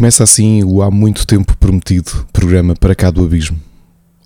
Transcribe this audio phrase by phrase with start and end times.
[0.00, 3.60] Começa assim o há muito tempo prometido programa Para Cá do Abismo,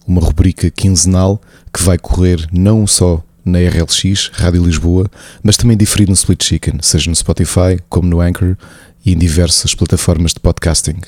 [0.07, 1.43] uma rubrica quinzenal
[1.73, 5.11] que vai correr não só na RLX, Rádio Lisboa,
[5.43, 8.57] mas também diferido no Split Chicken, seja no Spotify, como no Anchor
[9.05, 11.01] e em diversas plataformas de podcasting.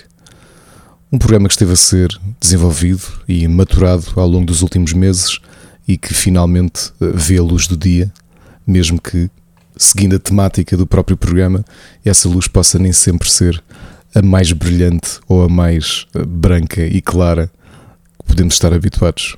[1.13, 2.09] Um programa que esteve a ser
[2.41, 5.39] desenvolvido e maturado ao longo dos últimos meses
[5.87, 8.13] e que finalmente eh, vê a luz do dia,
[8.67, 9.31] mesmo que,
[9.77, 11.65] seguindo a temática do próprio programa,
[12.05, 13.63] essa luz possa nem sempre ser
[14.17, 17.51] a mais brilhante ou a mais eh, branca e clara
[18.19, 19.37] que podemos estar habituados.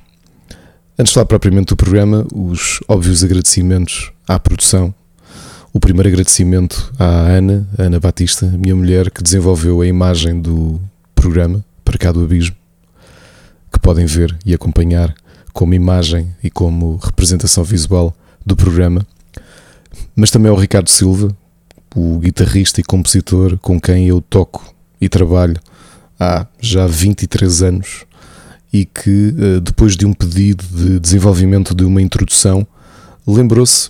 [0.97, 4.93] Antes de falar propriamente do programa, os óbvios agradecimentos à produção.
[5.73, 10.79] O primeiro agradecimento à Ana, Ana Batista, minha mulher, que desenvolveu a imagem do
[11.13, 12.55] programa para cá do Abismo,
[13.73, 15.13] que podem ver e acompanhar
[15.51, 19.05] como imagem e como representação visual do programa.
[20.15, 21.35] Mas também ao Ricardo Silva,
[21.95, 25.59] o guitarrista e compositor com quem eu toco e trabalho
[26.19, 28.05] há já 23 anos
[28.71, 32.67] e que, eh, depois de um pedido de desenvolvimento de uma introdução,
[33.25, 33.89] lembrou-se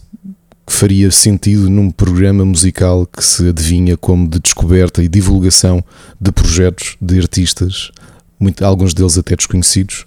[0.65, 5.83] que faria sentido num programa musical que se adivinha como de descoberta e divulgação
[6.21, 7.91] de projetos de artistas,
[8.39, 10.05] muito, alguns deles até desconhecidos,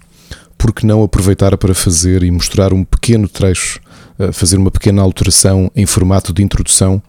[0.57, 3.79] porque não aproveitar para fazer e mostrar um pequeno trecho,
[4.17, 7.01] eh, fazer uma pequena alteração em formato de introdução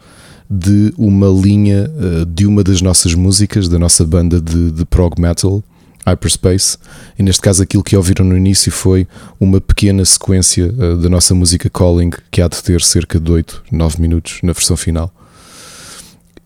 [0.48, 5.20] de uma linha uh, de uma das nossas músicas, da nossa banda de, de prog
[5.20, 5.62] metal,
[6.06, 6.76] Hyperspace,
[7.18, 9.08] e neste caso aquilo que ouviram no início foi
[9.40, 13.64] uma pequena sequência uh, da nossa música Calling, que há de ter cerca de 8,
[13.72, 15.10] 9 minutos na versão final.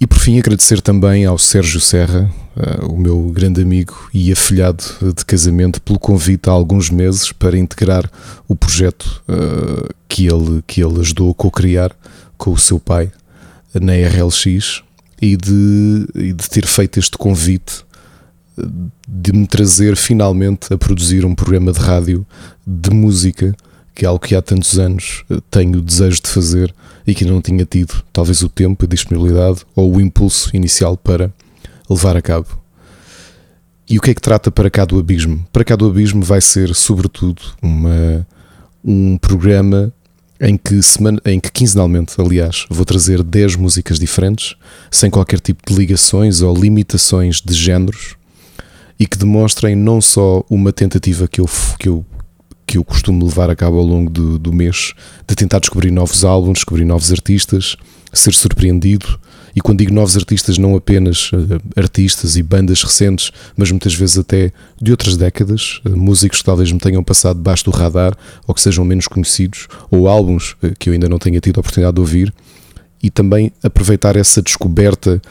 [0.01, 4.85] E por fim agradecer também ao Sérgio Serra, uh, o meu grande amigo e afilhado
[5.03, 8.09] de casamento, pelo convite há alguns meses para integrar
[8.47, 9.23] o projeto
[10.09, 11.91] que, ele, que ele ajudou a co-criar
[12.37, 13.11] com o seu pai,
[13.75, 14.83] na RLX
[15.21, 17.85] e de, e de ter feito este convite
[19.07, 22.27] de me trazer finalmente a produzir um programa de rádio
[22.67, 23.55] de música,
[23.95, 26.75] que é algo que há tantos anos tenho o desejo de fazer
[27.07, 31.33] e que não tinha tido talvez o tempo, a disponibilidade ou o impulso inicial para
[31.89, 32.47] levar a cabo.
[33.89, 35.47] E o que é que trata para cá do Abismo?
[35.51, 38.27] Para cá do Abismo vai ser, sobretudo, uma,
[38.85, 39.93] um programa
[40.41, 44.55] em que, semana, em que quinzenalmente, aliás, vou trazer 10 músicas diferentes,
[44.91, 48.17] sem qualquer tipo de ligações ou limitações de géneros,
[48.99, 52.07] e que demonstrem não só uma tentativa que eu, que eu,
[52.67, 54.93] que eu costumo levar a cabo ao longo do, do mês,
[55.27, 57.77] de tentar descobrir novos álbuns, descobrir novos artistas,
[58.13, 59.19] ser surpreendido,
[59.59, 64.17] e quando digo novos artistas, não apenas uh, artistas e bandas recentes, mas muitas vezes
[64.17, 68.55] até de outras décadas, uh, músicos que talvez me tenham passado debaixo do radar ou
[68.55, 71.97] que sejam menos conhecidos, ou álbuns uh, que eu ainda não tenha tido a oportunidade
[71.97, 72.33] de ouvir,
[73.03, 75.23] e também aproveitar essa descoberta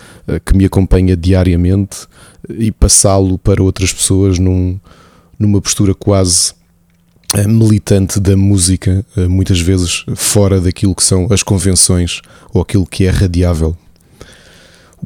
[0.46, 2.08] que me acompanha diariamente
[2.50, 4.80] e passá-lo para outras pessoas num,
[5.38, 6.54] numa postura quase
[7.46, 12.22] militante da música, muitas vezes fora daquilo que são as convenções
[12.54, 13.76] ou aquilo que é radiável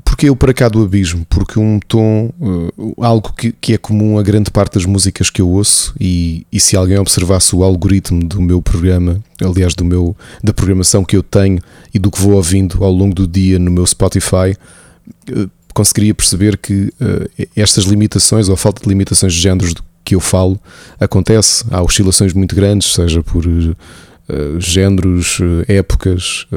[0.05, 1.25] Porquê o Para Cá do Abismo?
[1.29, 5.41] Porque um tom, uh, algo que, que, é comum a grande parte das músicas que
[5.41, 10.15] eu ouço, e, e, se alguém observasse o algoritmo do meu programa, aliás, do meu,
[10.41, 11.59] da programação que eu tenho
[11.93, 14.55] e do que vou ouvindo ao longo do dia no meu Spotify,
[15.29, 19.73] uh, conseguiria perceber que uh, estas limitações ou a falta de limitações de géneros
[20.05, 20.57] que eu falo
[21.01, 21.65] acontece.
[21.69, 23.43] Há oscilações muito grandes, seja por
[24.59, 26.47] géneros, épocas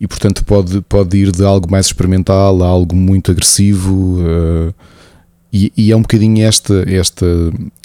[0.00, 4.74] e portanto pode, pode ir de algo mais experimental a algo muito agressivo uh,
[5.52, 7.26] e, e, é um bocadinho esta, esta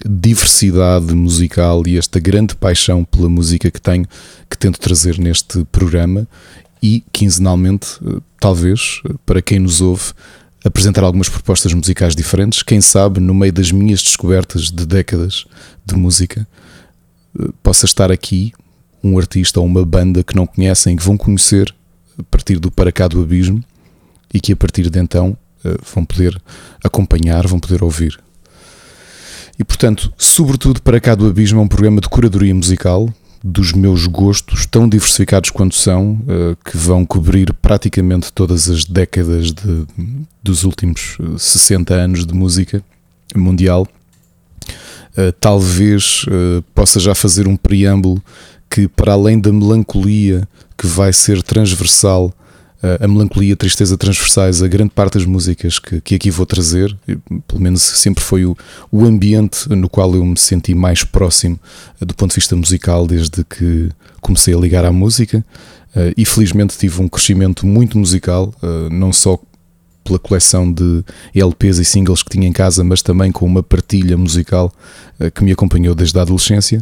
[0.05, 4.05] diversidade musical e esta grande paixão pela música que tenho
[4.49, 6.27] que tento trazer neste programa
[6.81, 10.11] e quinzenalmente, uh, talvez, para quem nos ouve,
[10.65, 12.61] apresentar algumas propostas musicais diferentes.
[12.61, 15.45] Quem sabe, no meio das minhas descobertas de décadas
[15.85, 16.45] de música,
[17.39, 18.51] uh, possa estar aqui
[19.01, 21.73] um artista ou uma banda que não conhecem, que vão conhecer
[22.17, 23.63] a partir do Para Cá do Abismo
[24.33, 26.39] e que a partir de então eh, vão poder
[26.83, 28.19] acompanhar, vão poder ouvir.
[29.57, 33.13] E portanto, sobretudo Para Cá do Abismo é um programa de curadoria musical
[33.43, 39.51] dos meus gostos, tão diversificados quanto são, eh, que vão cobrir praticamente todas as décadas
[39.51, 39.85] de,
[40.41, 42.83] dos últimos 60 eh, anos de música
[43.35, 43.87] mundial.
[45.39, 46.25] Talvez
[46.73, 48.19] possa já fazer um preâmbulo
[48.73, 52.33] que, para além da melancolia que vai ser transversal,
[52.81, 56.43] eh, a melancolia, a tristeza transversais, a grande parte das músicas que, que aqui vou
[56.43, 56.97] trazer,
[57.47, 58.57] pelo menos sempre foi o,
[58.91, 61.59] o ambiente no qual eu me senti mais próximo
[62.01, 63.91] eh, do ponto de vista musical desde que
[64.21, 65.45] comecei a ligar à música.
[65.95, 69.37] Uh, e felizmente tive um crescimento muito musical, uh, não só
[70.03, 71.03] pela coleção de
[71.35, 74.73] LPs e singles que tinha em casa, mas também com uma partilha musical
[75.33, 76.81] que me acompanhou desde a adolescência.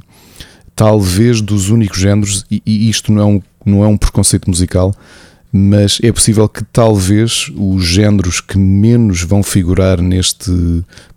[0.76, 4.96] Talvez dos únicos géneros, e, e isto não é, um, não é um preconceito musical,
[5.52, 10.52] mas é possível que talvez os géneros que menos vão figurar neste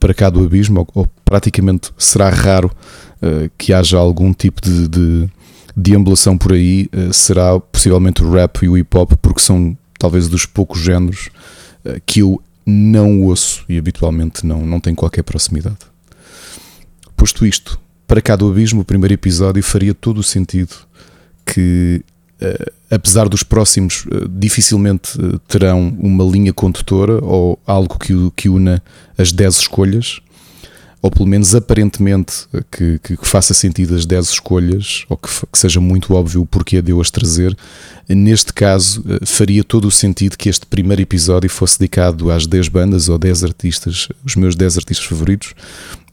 [0.00, 2.70] para cá do abismo, ou, ou praticamente será raro
[3.22, 5.28] uh, que haja algum tipo de, de
[5.76, 10.28] deambulação por aí, uh, será possivelmente o rap e o hip hop, porque são talvez
[10.28, 11.30] dos poucos géneros
[11.84, 15.78] uh, que eu não ouço e habitualmente não, não tenho qualquer proximidade.
[17.16, 20.74] Posto isto, para cá do abismo, o primeiro episódio faria todo o sentido
[21.44, 22.02] que
[22.42, 28.48] Uh, apesar dos próximos, uh, dificilmente uh, terão uma linha condutora ou algo que, que
[28.48, 28.82] una
[29.16, 30.20] as 10 escolhas,
[31.04, 35.58] ou pelo menos aparentemente que, que, que faça sentido as 10 escolhas, ou que, que,
[35.58, 37.54] seja muito óbvio o porquê de eu as trazer.
[38.08, 42.68] Neste caso, eh, faria todo o sentido que este primeiro episódio fosse dedicado às 10
[42.68, 45.52] bandas ou 10 artistas, os meus 10 artistas favoritos,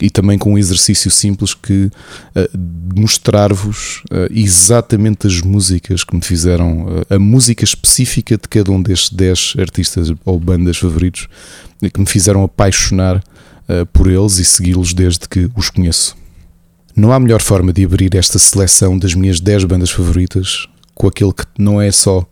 [0.02, 2.60] e também com um exercício simples que uh,
[2.94, 8.82] mostrar-vos uh, exatamente as músicas que me fizeram, uh, a música específica de cada um
[8.82, 11.30] destes 10 artistas ou bandas favoritos,
[11.94, 13.24] que me fizeram apaixonar
[13.94, 16.16] por eles e segui-los desde que os conheço.
[16.96, 21.34] Não há melhor forma de abrir esta seleção das minhas 10 bandas favoritas com aquele
[21.34, 22.26] que não é só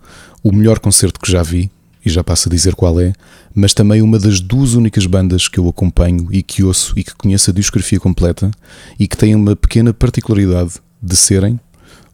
[0.44, 1.72] o melhor concerto que já vi,
[2.06, 3.14] e já passo a dizer qual é,
[3.54, 7.16] mas também uma das duas únicas bandas que eu acompanho e que ouço e que
[7.16, 8.52] conheço a discografia completa
[8.98, 11.60] e que tem uma pequena particularidade de serem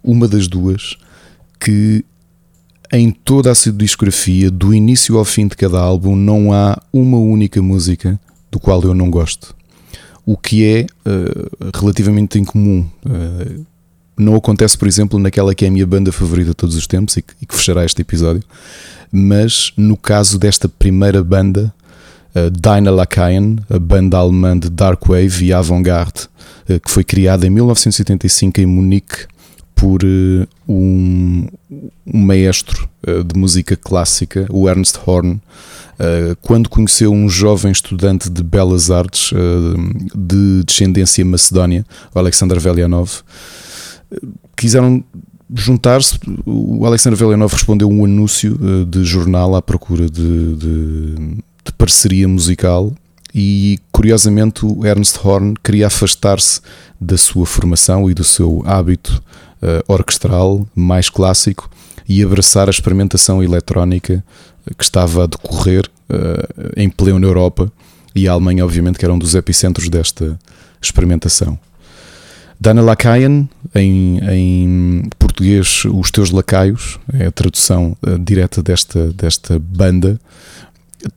[0.04, 0.98] uma das duas
[1.60, 2.04] que
[2.94, 7.18] em toda a sua discografia, do início ao fim de cada álbum, não há uma
[7.18, 8.19] única música
[8.51, 9.56] do qual eu não gosto.
[10.25, 12.88] O que é uh, relativamente incomum.
[13.06, 13.65] Uh,
[14.18, 17.18] não acontece, por exemplo, naquela que é a minha banda favorita de todos os tempos
[17.18, 18.44] e que, e que fechará este episódio,
[19.12, 21.74] mas no caso desta primeira banda,
[22.36, 26.27] uh, Dinah Lakaien, a banda alemã de Dark Wave e Avant-Garde,
[26.69, 29.25] uh, que foi criada em 1985 em Munique
[29.75, 35.39] por uh, um, um, maestro de música clássica, o Ernst Horn,
[36.42, 43.21] quando conheceu um jovem estudante de belas artes eh, de descendência macedónia, o Alexander Velianov,
[44.12, 44.18] eh,
[44.56, 45.03] quiseram
[45.53, 46.19] juntar-se.
[46.45, 52.94] O Alexander Velianov respondeu um anúncio de jornal à procura de, de, de parceria musical
[53.38, 56.62] e curiosamente o Ernst Horn queria afastar-se
[57.00, 59.21] da sua formação e do seu hábito
[59.62, 61.69] uh, orquestral mais clássico
[62.07, 64.24] e abraçar a experimentação eletrónica
[64.78, 67.72] que estava a decorrer uh, em plena Europa
[68.16, 70.40] e a Alemanha, obviamente, que era um dos epicentros desta
[70.81, 71.60] experimentação.
[72.60, 79.60] Dana Lakaien, em, em, português, Os Teus Lacaios, é a tradução uh, direta desta, desta
[79.60, 80.19] banda,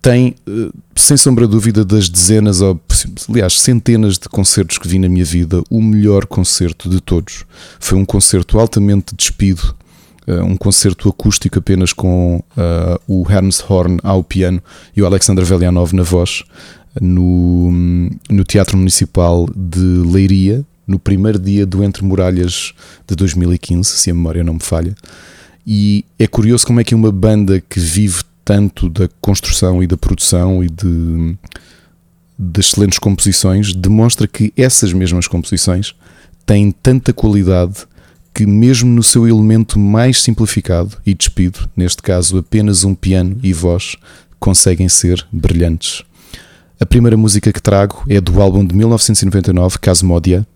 [0.03, 2.81] tem, uh, sem sombra de dúvida, das dezenas, ou
[3.29, 7.45] aliás, centenas de concertos que vi na minha vida, o melhor concerto de todos.
[7.79, 9.75] Foi um concerto altamente despido,
[10.43, 14.63] um concerto acústico apenas com uh, o Hermes Horn ao piano
[14.97, 16.45] e o Alexander Velianov na voz
[17.01, 17.71] no,
[18.29, 22.73] no Teatro Municipal de Leiria, no primeiro dia do Entre Muralhas
[23.07, 24.95] de 2015, se a memória não me falha.
[25.67, 29.97] E é curioso como é que uma banda que vive tanto da construção e da
[29.97, 31.37] produção e de,
[32.39, 35.95] de excelentes composições demonstra que essas mesmas composições
[36.47, 37.87] têm tanta qualidade
[38.39, 43.53] que, mesmo no seu elemento mais simplificado e despido, neste caso apenas um piano e
[43.53, 43.97] voz,
[44.39, 46.05] conseguem ser brilhantes.
[46.79, 50.47] A primeira música que trago é do álbum de 1999, Casmodia,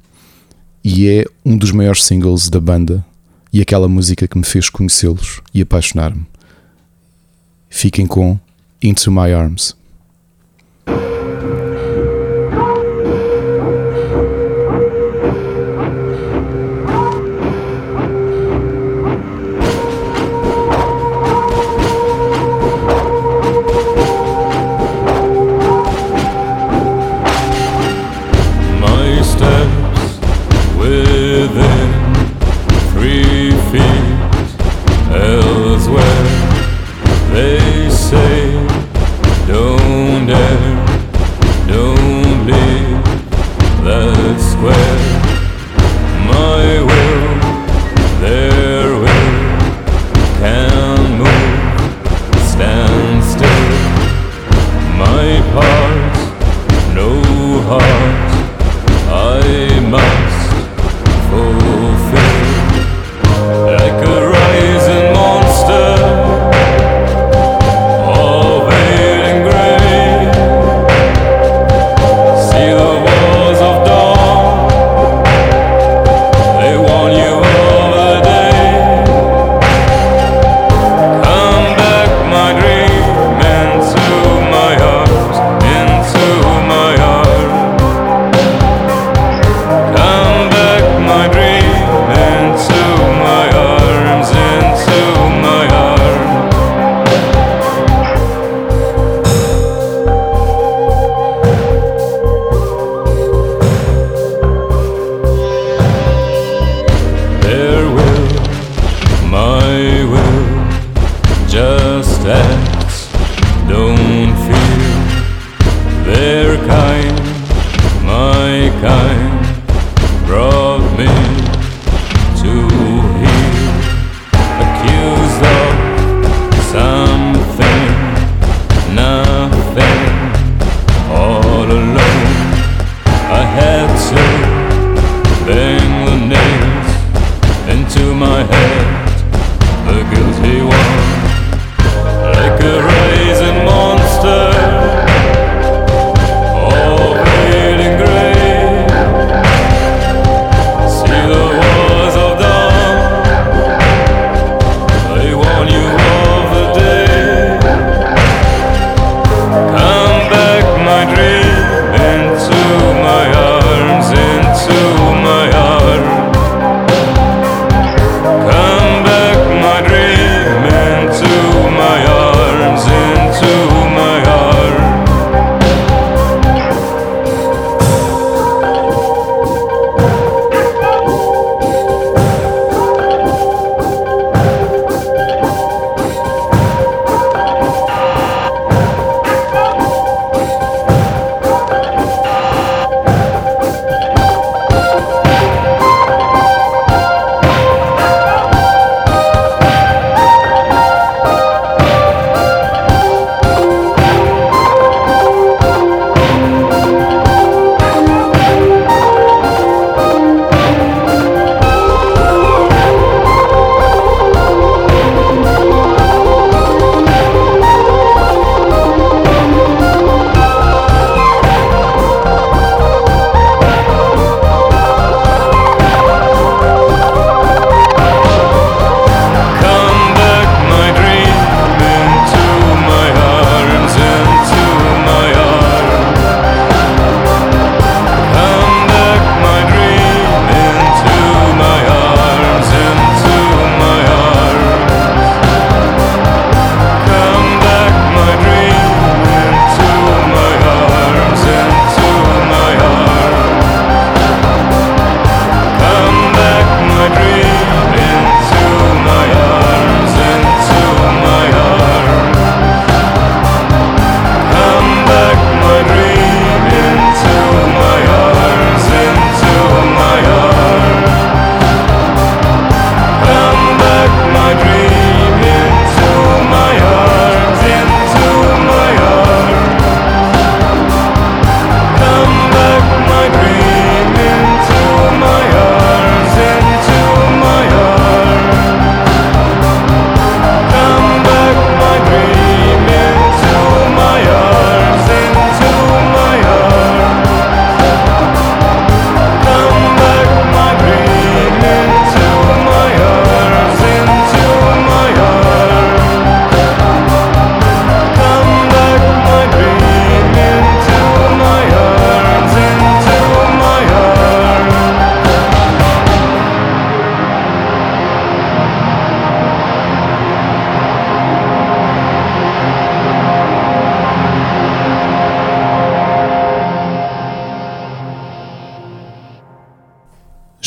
[0.84, 3.04] e é um dos maiores singles da banda
[3.52, 6.24] e aquela música que me fez conhecê-los e apaixonar-me.
[7.68, 8.38] Fiquem com
[8.80, 9.74] Into My Arms.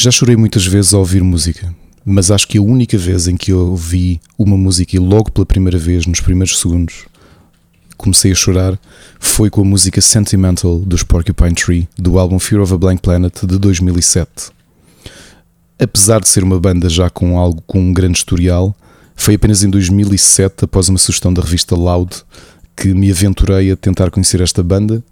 [0.05, 1.73] Já chorei muitas vezes ao ouvir música,
[2.05, 5.47] mas acho que a única vez em que eu ouvi uma música e logo pela
[5.47, 7.07] primeira vez, nos primeiros segundos,
[7.97, 8.79] comecei a chorar
[9.19, 13.33] foi com a música Sentimental dos Porcupine Tree, do álbum Fear of a Blank Planet
[13.47, 14.51] de 2007.
[15.79, 18.75] Apesar de ser uma banda já com algo com um grande historial,
[19.15, 22.15] foi apenas em 2007, após uma sugestão da revista Loud,
[22.77, 25.03] que me aventurei a tentar conhecer esta banda,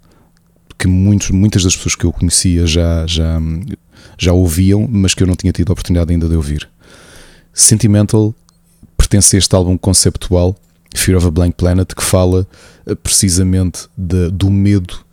[0.78, 3.40] que muitos, muitas das pessoas que eu conhecia já, já,
[4.24, 6.68] já ouviam, mas que eu não tinha tido a oportunidade ainda de ouvir.
[7.52, 8.34] Sentimental
[8.96, 10.56] pertence a este álbum conceptual,
[10.94, 12.46] Fear of a Blank Planet, que fala
[12.86, 15.04] eh, precisamente de- do medo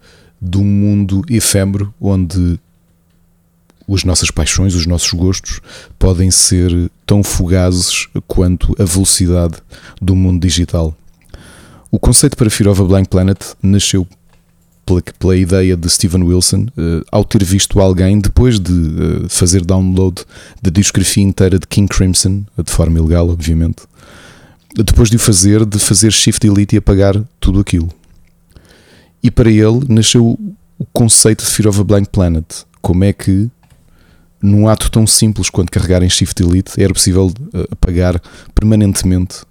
[0.56, 2.60] um mundo efêmero onde
[3.94, 5.60] as nossas paixões, os nossos gostos
[6.00, 9.56] podem ser tão fugazes quanto a velocidade
[10.02, 10.96] do mundo digital.
[11.92, 14.08] O conceito para Fear of a Blank Planet nasceu
[14.86, 19.64] pela, pela ideia de Steven Wilson, eh, ao ter visto alguém, depois de eh, fazer
[19.64, 20.24] download
[20.62, 23.84] da discografia inteira de King Crimson, de forma ilegal, obviamente,
[24.76, 27.90] depois de o fazer, de fazer shift delete e apagar tudo aquilo.
[29.24, 30.38] E para ele nasceu
[30.78, 32.46] o conceito de Fear of a Blank Planet.
[32.82, 33.50] Como é que,
[34.42, 38.20] num ato tão simples quanto carregar em shift delete, era possível eh, apagar
[38.56, 39.44] permanentemente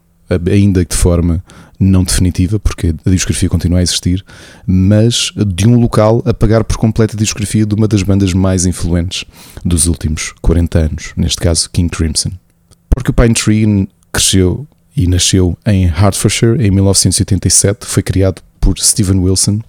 [0.50, 1.42] ainda que de forma
[1.78, 4.22] não definitiva, porque a discografia continua a existir,
[4.66, 8.66] mas de um local a pagar por completo a discografia de uma das bandas mais
[8.66, 9.24] influentes
[9.64, 12.32] dos últimos 40 anos, neste caso King Crimson.
[12.90, 19.60] Porcupine Tree cresceu e nasceu em Hertfordshire em 1987, foi criado por Steven Wilson,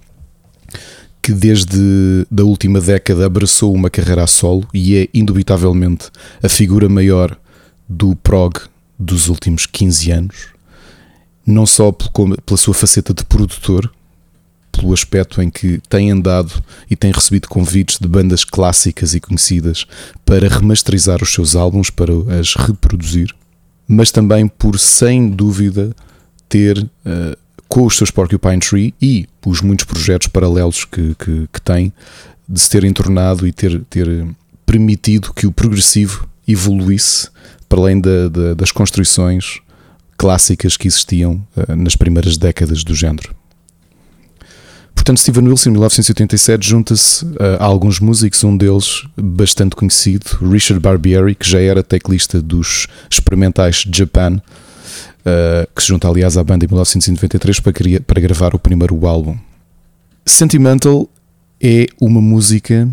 [1.22, 6.10] que desde da última década abraçou uma carreira a solo e é indubitavelmente
[6.42, 7.38] a figura maior
[7.88, 8.58] do prog
[8.98, 10.51] dos últimos 15 anos,
[11.46, 13.92] não só pela sua faceta de produtor,
[14.72, 16.52] pelo aspecto em que tem andado
[16.90, 19.86] e tem recebido convites de bandas clássicas e conhecidas
[20.24, 23.34] para remasterizar os seus álbuns, para as reproduzir,
[23.86, 25.94] mas também por, sem dúvida,
[26.48, 27.36] ter uh,
[27.68, 31.92] com os seus Porcupine Tree e os muitos projetos paralelos que, que, que tem,
[32.48, 34.26] de se terem tornado e ter, ter
[34.64, 37.28] permitido que o progressivo evoluísse
[37.68, 39.60] para além da, da, das construções
[40.22, 43.34] clássicas que existiam uh, nas primeiras décadas do género.
[44.94, 47.26] Portanto, Steven Wilson, em 1987, junta-se
[47.58, 53.84] a alguns músicos, um deles bastante conhecido, Richard Barbieri, que já era teclista dos experimentais
[53.92, 57.72] Japan, uh, que se junta aliás à banda em 1993 para,
[58.06, 59.36] para gravar o primeiro álbum.
[60.24, 61.10] Sentimental
[61.60, 62.88] é uma música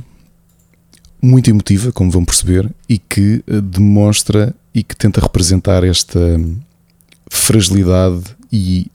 [1.21, 6.19] muito emotiva, como vão perceber, e que demonstra e que tenta representar esta
[7.29, 8.91] fragilidade e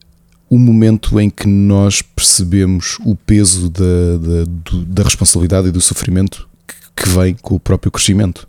[0.49, 6.49] o momento em que nós percebemos o peso da, da, da responsabilidade e do sofrimento
[6.97, 8.47] que vem com o próprio crescimento,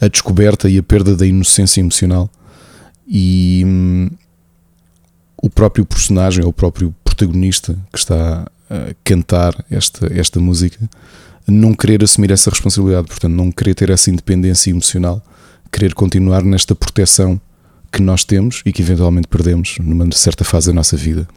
[0.00, 2.28] a descoberta e a perda da inocência emocional
[3.06, 4.10] e hum,
[5.36, 10.88] o próprio personagem ou o próprio protagonista que está a cantar esta, esta música
[11.46, 15.22] não querer assumir essa responsabilidade, portanto, não querer ter essa independência emocional,
[15.70, 17.40] querer continuar nesta proteção
[17.94, 21.28] que nós temos e que eventualmente perdemos numa certa fase da nossa vida.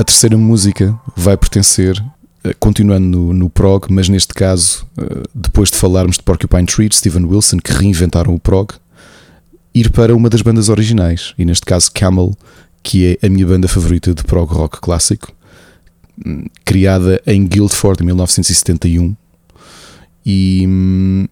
[0.00, 2.02] A terceira música vai pertencer,
[2.42, 6.88] eh, continuando no, no prog, mas neste caso, eh, depois de falarmos de Porcupine Tree,
[6.88, 8.72] de Steven Wilson, que reinventaram o prog,
[9.74, 12.34] ir para uma das bandas originais, e neste caso Camel,
[12.82, 15.34] que é a minha banda favorita de prog rock clássico,
[16.24, 19.14] hum, criada em Guildford em 1971.
[20.24, 21.28] E, hum,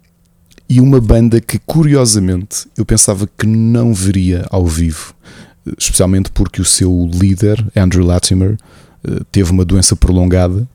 [0.68, 5.14] e uma banda que curiosamente eu pensava que não veria ao vivo,
[5.76, 8.57] especialmente porque o seu líder, Andrew Latimer,
[9.04, 10.68] eh, teve uma doença prolongada,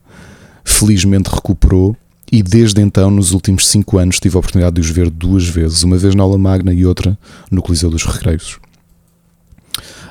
[0.63, 1.95] felizmente recuperou
[2.31, 5.83] e desde então, nos últimos 5 anos, tive a oportunidade de os ver duas vezes,
[5.83, 7.17] uma vez na aula magna e outra
[7.51, 8.59] no Coliseu dos Recreios.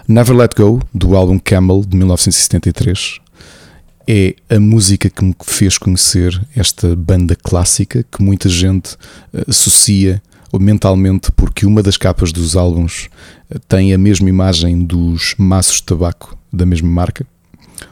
[0.07, 3.19] Never Let Go, do álbum Camel de 1973,
[4.07, 8.97] é a música que me fez conhecer esta banda clássica que muita gente
[9.33, 10.23] eh, associa
[10.61, 13.09] mentalmente porque uma das capas dos álbuns
[13.51, 17.27] eh, tem a mesma imagem dos maços de tabaco da mesma marca,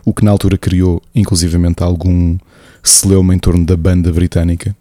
[0.05, 2.38] o que na altura criou inclusivamente algum
[2.83, 4.75] celeuma em torno da banda britânica.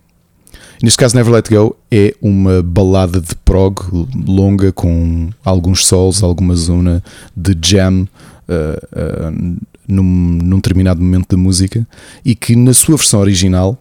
[0.81, 3.81] Neste caso, Never Let Go é uma balada de prog
[4.25, 7.03] longa com alguns solos, alguma zona
[7.35, 11.85] de jam uh, uh, num, num determinado momento da música
[12.23, 13.77] e que na sua versão original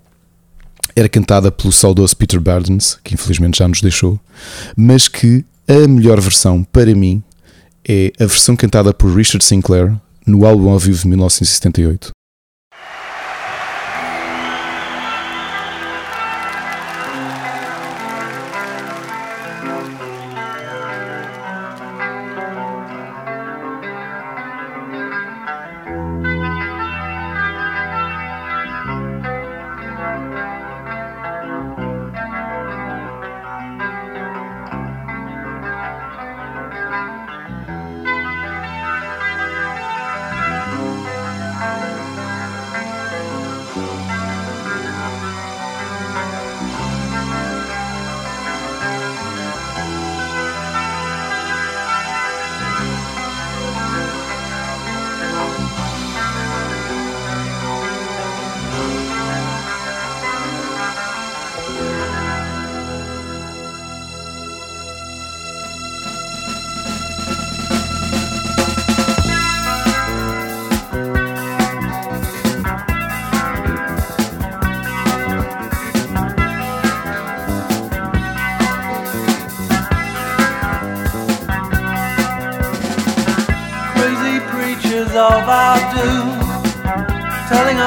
[0.98, 4.18] era cantada pelo saudoso Peter Bardens, que infelizmente já nos deixou,
[4.76, 7.22] mas que a melhor versão para mim
[7.86, 9.94] é a versão cantada por Richard Sinclair
[10.26, 12.10] no álbum ao vivo de 1978.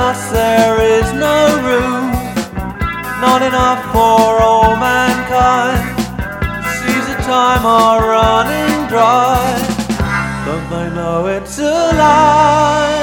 [0.10, 2.10] Us there is no room,
[3.22, 5.82] not enough for all mankind.
[6.78, 9.46] Seas of time are running dry.
[10.46, 12.98] Don't they know it's a lie?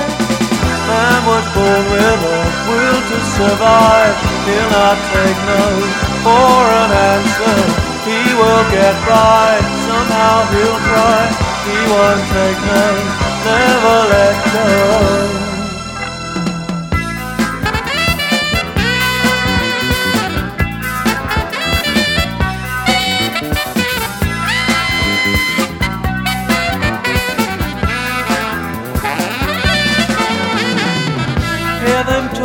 [0.90, 4.16] Man was born with a will to survive.
[4.46, 5.64] He'll not take no
[6.26, 7.58] for an answer.
[8.08, 9.50] He will get by.
[9.86, 11.22] Somehow he'll try.
[11.68, 12.86] He won't take no.
[13.46, 15.37] Never let go.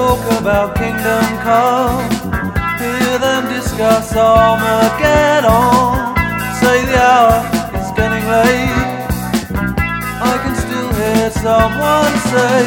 [0.03, 2.03] Talk about kingdom come.
[2.81, 5.95] Hear them discuss Armageddon.
[6.59, 7.39] Say the hour
[7.79, 8.89] is getting late.
[10.31, 12.59] I can still hear someone say,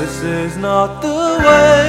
[0.00, 1.88] This is not the way.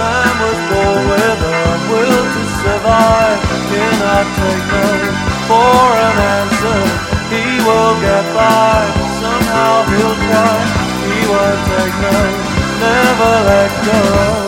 [0.00, 1.60] Man was born with a
[1.90, 3.40] will to survive.
[3.70, 4.86] Cannot take no
[5.48, 6.82] for an answer.
[7.32, 8.78] He will get by.
[9.22, 10.56] Somehow he'll try.
[11.08, 12.45] He won't take no.
[12.78, 14.45] Never let go.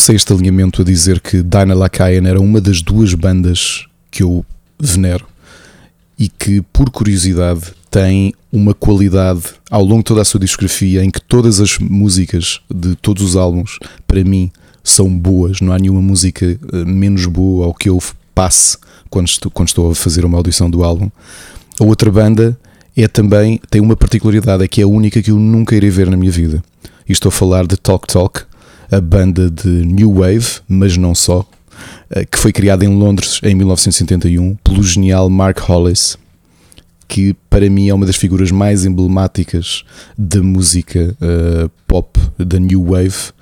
[0.00, 4.46] Comecei este alinhamento a dizer que Dinah Lakayan era uma das duas bandas que eu
[4.78, 5.26] venero
[6.18, 7.60] e que, por curiosidade,
[7.90, 12.60] tem uma qualidade ao longo de toda a sua discografia em que todas as músicas
[12.74, 14.50] de todos os álbuns, para mim,
[14.82, 15.60] são boas.
[15.60, 18.02] Não há nenhuma música eh, menos boa ao que eu
[18.34, 18.78] passe
[19.10, 21.10] quando estou, quando estou a fazer uma audição do álbum.
[21.78, 22.58] A outra banda
[22.96, 26.08] é também, tem uma particularidade, é que é a única que eu nunca irei ver
[26.08, 26.64] na minha vida.
[27.06, 28.44] E estou a falar de Talk Talk,
[28.90, 31.46] a banda de New Wave, mas não só,
[32.10, 36.18] eh, que foi criada em Londres em 1971 pelo genial Mark Hollis,
[37.06, 39.84] que para mim é uma das figuras mais emblemáticas
[40.18, 43.32] da música eh, pop da New Wave,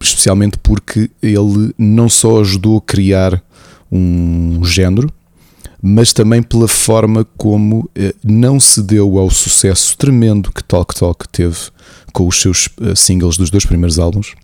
[0.00, 3.42] especialmente porque ele não só ajudou a criar
[3.90, 5.12] um género,
[5.80, 11.28] mas também pela forma como eh, não se deu ao sucesso tremendo que Talk Talk
[11.28, 11.58] teve
[12.12, 14.34] com os seus singles dos dois primeiros álbuns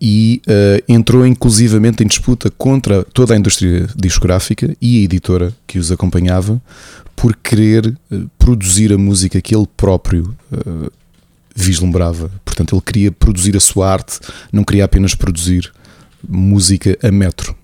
[0.00, 5.78] e eh, entrou inclusivamente em disputa contra toda a indústria discográfica e a editora que
[5.78, 6.60] os acompanhava
[7.16, 10.90] por querer eh, produzir a música que ele próprio eh,
[11.54, 12.30] vislumbrava.
[12.44, 14.18] Portanto, ele queria produzir a sua arte,
[14.52, 15.72] não queria apenas produzir
[16.28, 17.56] música a metro.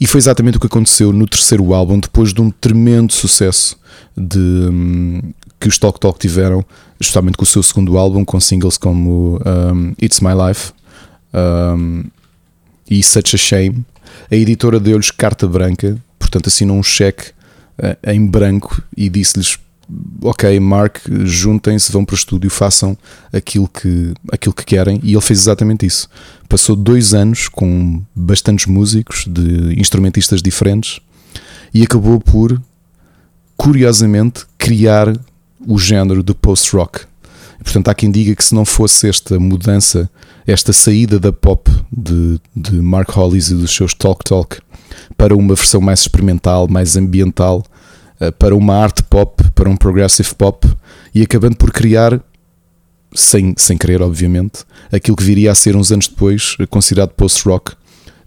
[0.00, 3.76] E foi exatamente o que aconteceu no terceiro álbum, depois de um tremendo sucesso
[4.16, 5.20] de, hum,
[5.60, 6.64] que os Talk Talk tiveram,
[7.00, 9.40] justamente com o seu segundo álbum, com singles como
[9.74, 10.72] hum, It's My Life
[11.34, 12.04] hum,
[12.88, 13.84] e Such a Shame.
[14.30, 17.32] A editora deu-lhes carta branca, portanto, assinou um cheque
[17.78, 19.58] eh, em branco e disse-lhes:
[20.22, 22.96] Ok, Mark, juntem-se, vão para o estúdio, façam
[23.32, 25.00] aquilo que, aquilo que querem.
[25.02, 26.08] E ele fez exatamente isso.
[26.48, 31.00] Passou dois anos com bastantes músicos, de instrumentistas diferentes,
[31.72, 32.60] e acabou por,
[33.56, 35.18] curiosamente, criar
[35.66, 37.00] o género de post-rock.
[37.62, 40.08] Portanto, há quem diga que se não fosse esta mudança,
[40.46, 44.58] esta saída da pop de, de Mark Hollis e dos seus Talk Talk
[45.16, 47.64] para uma versão mais experimental, mais ambiental,
[48.20, 50.68] eh, para uma art pop, para um progressive pop,
[51.14, 52.20] e acabando por criar,
[53.14, 57.72] sem, sem querer, obviamente, aquilo que viria a ser uns anos depois considerado post-rock,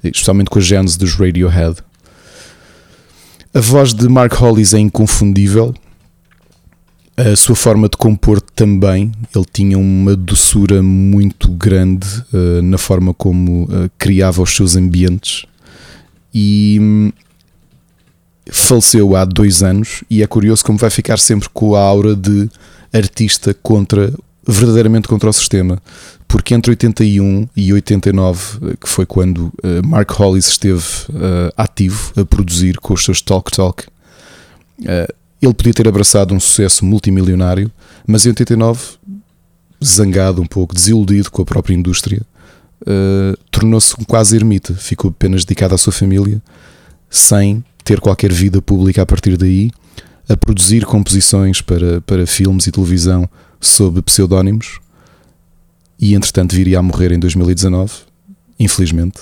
[0.03, 1.77] especialmente com a gênese dos Radiohead.
[3.53, 5.73] A voz de Mark Hollis é inconfundível.
[7.18, 9.12] A sua forma de compor também.
[9.36, 15.45] Ele tinha uma doçura muito grande uh, na forma como uh, criava os seus ambientes.
[16.34, 17.12] E hum,
[18.49, 20.03] faleceu há dois anos.
[20.09, 22.49] E é curioso como vai ficar sempre com a aura de
[22.93, 24.14] artista contra
[24.47, 25.82] verdadeiramente contra o sistema.
[26.28, 30.84] Porque entre 81 e 89, que foi quando uh, Mark Hollis esteve
[31.57, 33.84] ativo a produzir com os seus Talk Talk,
[35.41, 37.71] ele podia ter abraçado um sucesso multimilionário,
[38.05, 38.97] mas em 89,
[39.83, 42.21] zangado um pouco, desiludido com a própria indústria,
[43.49, 46.41] tornou-se um quase ermita, ficou apenas dedicado à sua família,
[47.09, 49.71] sem ter qualquer vida pública a partir daí,
[50.29, 53.27] a produzir composições para, para filmes e televisão
[53.59, 54.79] sob pseudónimos
[55.99, 57.91] e entretanto viria a morrer em 2019,
[58.59, 59.21] infelizmente.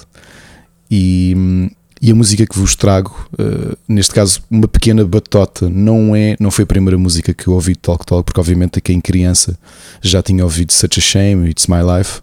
[0.89, 1.71] E,
[2.01, 6.49] e a música que vos trago, uh, neste caso, uma pequena batota, não é, não
[6.49, 9.57] foi a primeira música que eu ouvi de Talk Talk, porque obviamente aqui em criança
[10.01, 12.21] já tinha ouvido Such a Shame, It's My Life,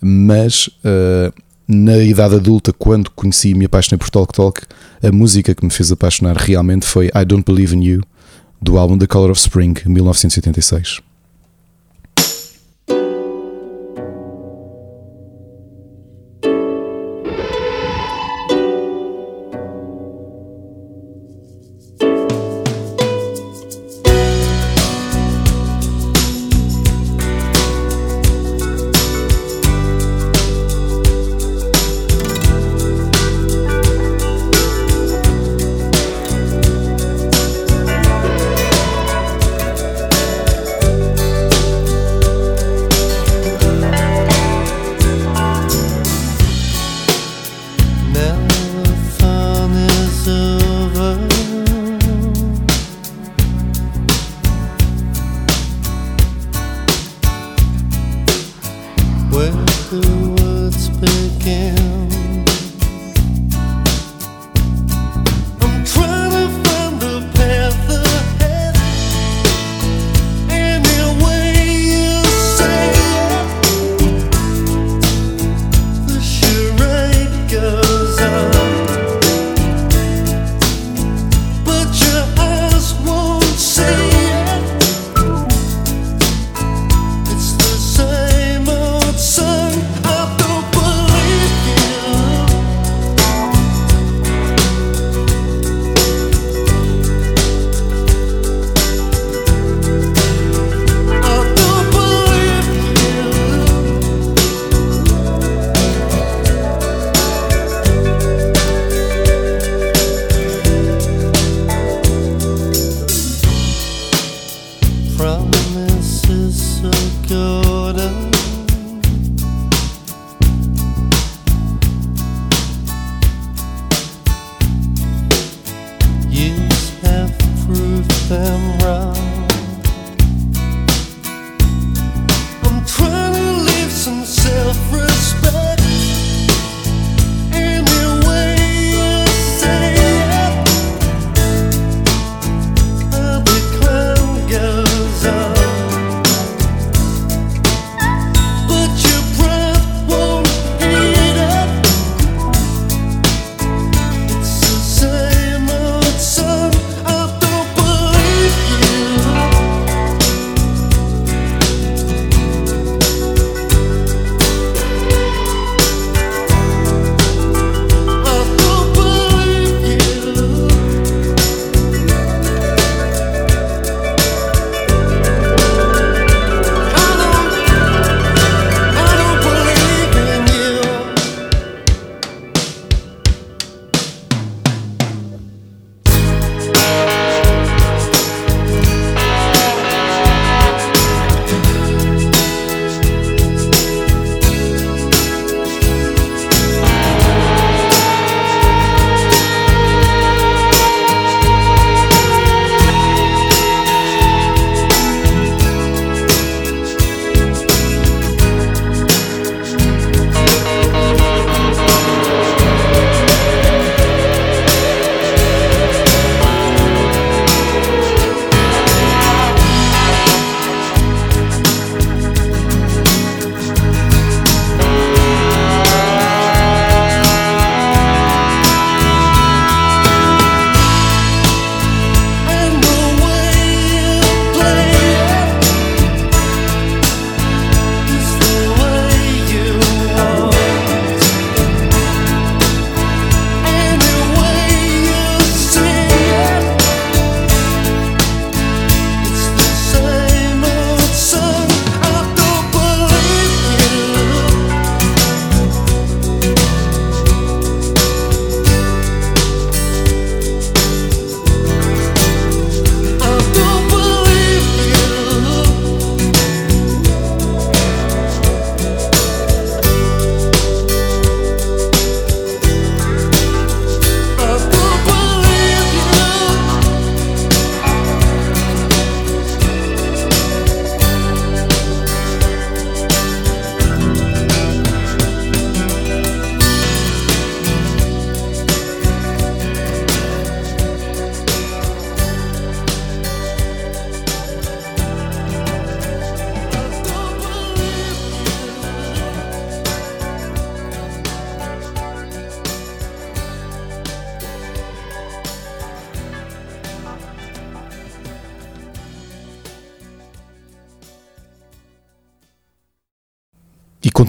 [0.00, 1.32] mas uh,
[1.68, 4.62] na idade adulta, quando conheci e me apaixonei por Talk Talk,
[5.02, 8.02] a música que me fez apaixonar realmente foi I Don't Believe in You,
[8.60, 11.00] do álbum The Color of Spring, 1986.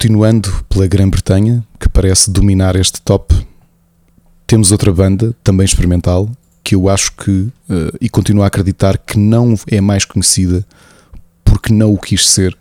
[0.04, 3.34] Continuando pela Grã-Bretanha, que parece dominar este top,
[4.46, 6.30] temos outra banda, também experimental,
[6.62, 10.68] que eu acho que, eh, e continuo a acreditar que não é mais conhecida
[11.42, 12.54] porque não o quis ser.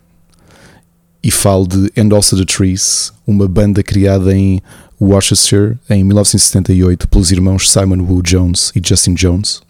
[1.21, 4.61] E falo de And Also the Trees, uma banda criada em
[5.01, 9.61] Worcestershire em 1978 pelos irmãos Simon Wu Jones e Justin Jones,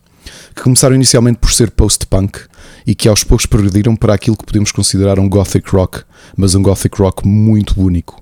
[0.55, 2.39] que começaram inicialmente por ser post-punk
[2.86, 6.01] e que aos poucos progrediram para aquilo que podemos considerar um gothic rock,
[6.36, 8.21] mas um gothic rock muito único.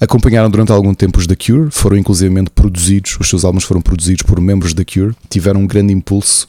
[0.00, 4.22] Acompanharam durante algum tempo os The Cure, foram inclusivamente produzidos, os seus álbuns foram produzidos
[4.22, 6.48] por membros da Cure, tiveram um grande impulso.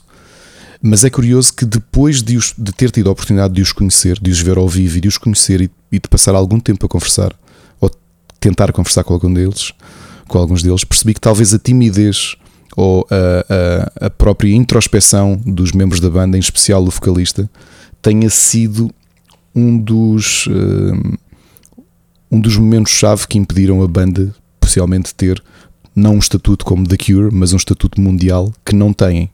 [0.82, 4.18] Mas é curioso que depois de, os, de, ter tido a oportunidade de os conhecer,
[4.20, 6.84] de os ver ao vivo e de os conhecer e, e de passar algum tempo
[6.84, 7.34] a conversar,
[7.80, 7.90] ou
[8.38, 9.72] tentar conversar com algum deles,
[10.28, 12.36] com alguns deles, percebi que talvez a timidez
[12.76, 17.50] ou a, a, a própria introspeção dos membros da banda, em especial do vocalista,
[18.02, 18.92] tenha sido
[19.54, 21.18] um dos uh,
[22.30, 25.42] um dos momentos-chave que impediram a banda possivelmente ter
[25.94, 29.30] não um estatuto como The Cure, mas um estatuto mundial que não têm.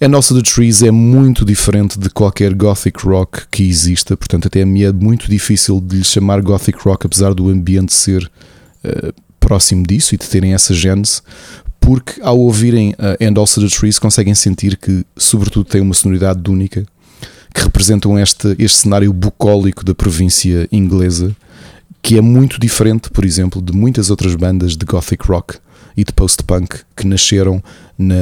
[0.00, 4.64] A nossa The Trees é muito diferente de qualquer gothic rock que exista, portanto, até
[4.64, 8.30] me é muito difícil de lhe chamar gothic rock, apesar do ambiente ser
[8.84, 11.20] uh, próximo disso e de terem essa gênese,
[11.80, 16.48] porque ao ouvirem uh, And Also the Trees conseguem sentir que, sobretudo, tem uma sonoridade
[16.50, 16.84] única
[17.54, 21.34] que representam este, este cenário bucólico da província inglesa
[22.02, 25.58] que é muito diferente, por exemplo, de muitas outras bandas de gothic rock
[25.96, 27.62] e de post-punk que nasceram
[27.98, 28.14] na,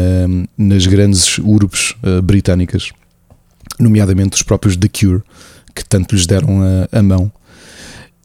[0.56, 2.90] nas grandes urbes uh, britânicas,
[3.78, 5.22] nomeadamente os próprios The Cure,
[5.74, 7.30] que tanto lhes deram a, a mão.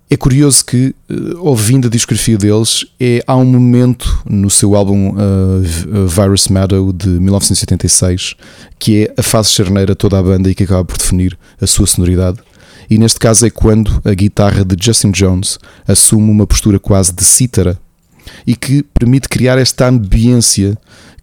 [0.09, 5.11] É curioso que, uh, ouvindo a discografia deles, é, há um momento no seu álbum
[5.11, 8.35] uh, Virus Meadow de 1986
[8.77, 11.87] que é a fase charneira toda a banda e que acaba por definir a sua
[11.87, 12.39] sonoridade.
[12.89, 17.23] E neste caso é quando a guitarra de Justin Jones assume uma postura quase de
[17.23, 17.79] cítara
[18.45, 20.77] e que permite criar esta ambiência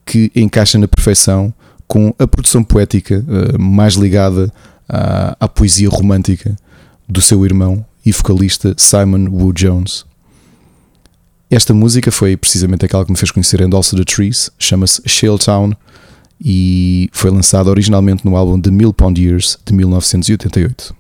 [0.07, 1.53] que encaixa na perfeição
[1.87, 4.51] com a produção poética uh, mais ligada
[4.89, 6.57] à, à, poesia romântica
[7.07, 10.05] do seu irmão e vocalista Simon Wu Jones.
[11.51, 15.73] Esta música foi precisamente aquela que me fez conhecer Also the Trees, chama-se Shale Town
[16.41, 21.00] e foi lançada originalmente no álbum The Mill Pond Years de 1988.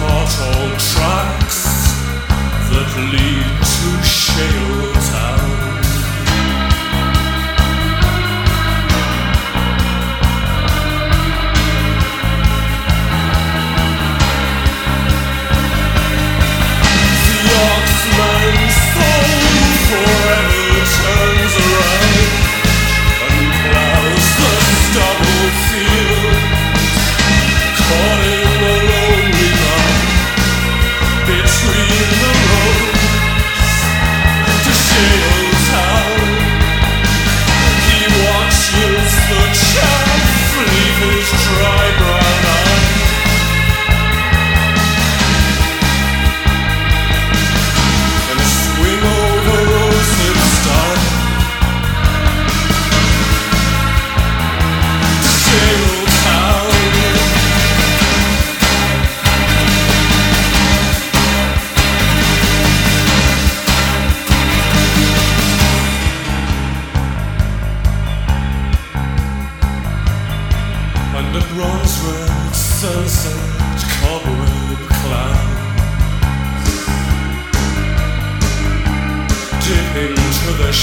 [0.00, 1.58] pothole tracks
[2.70, 3.39] that lead.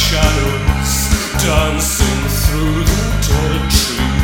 [0.10, 0.93] shadows
[1.43, 4.16] dancing through the dead dormitory.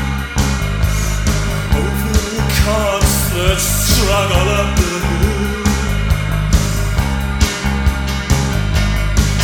[1.76, 5.64] Over the carts that struggle up the hill.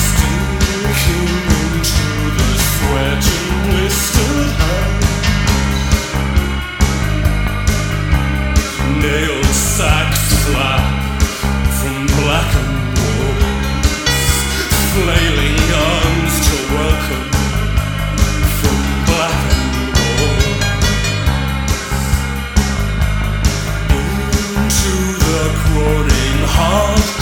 [0.08, 2.08] Sticking into
[2.40, 5.08] the sweat and blistered hands,
[9.04, 10.89] Nailed sacks flat.
[26.60, 27.19] heart.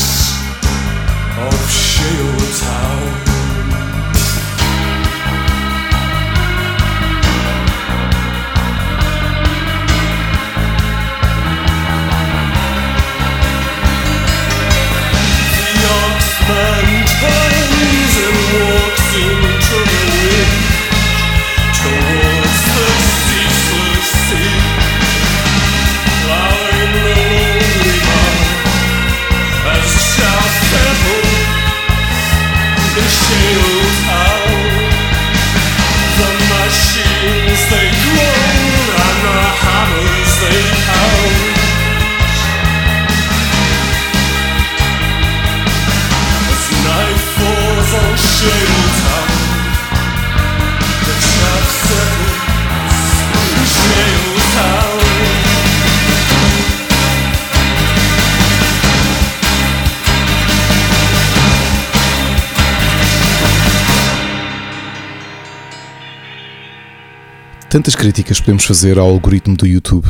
[67.77, 70.07] Tantas críticas podemos fazer ao algoritmo do YouTube,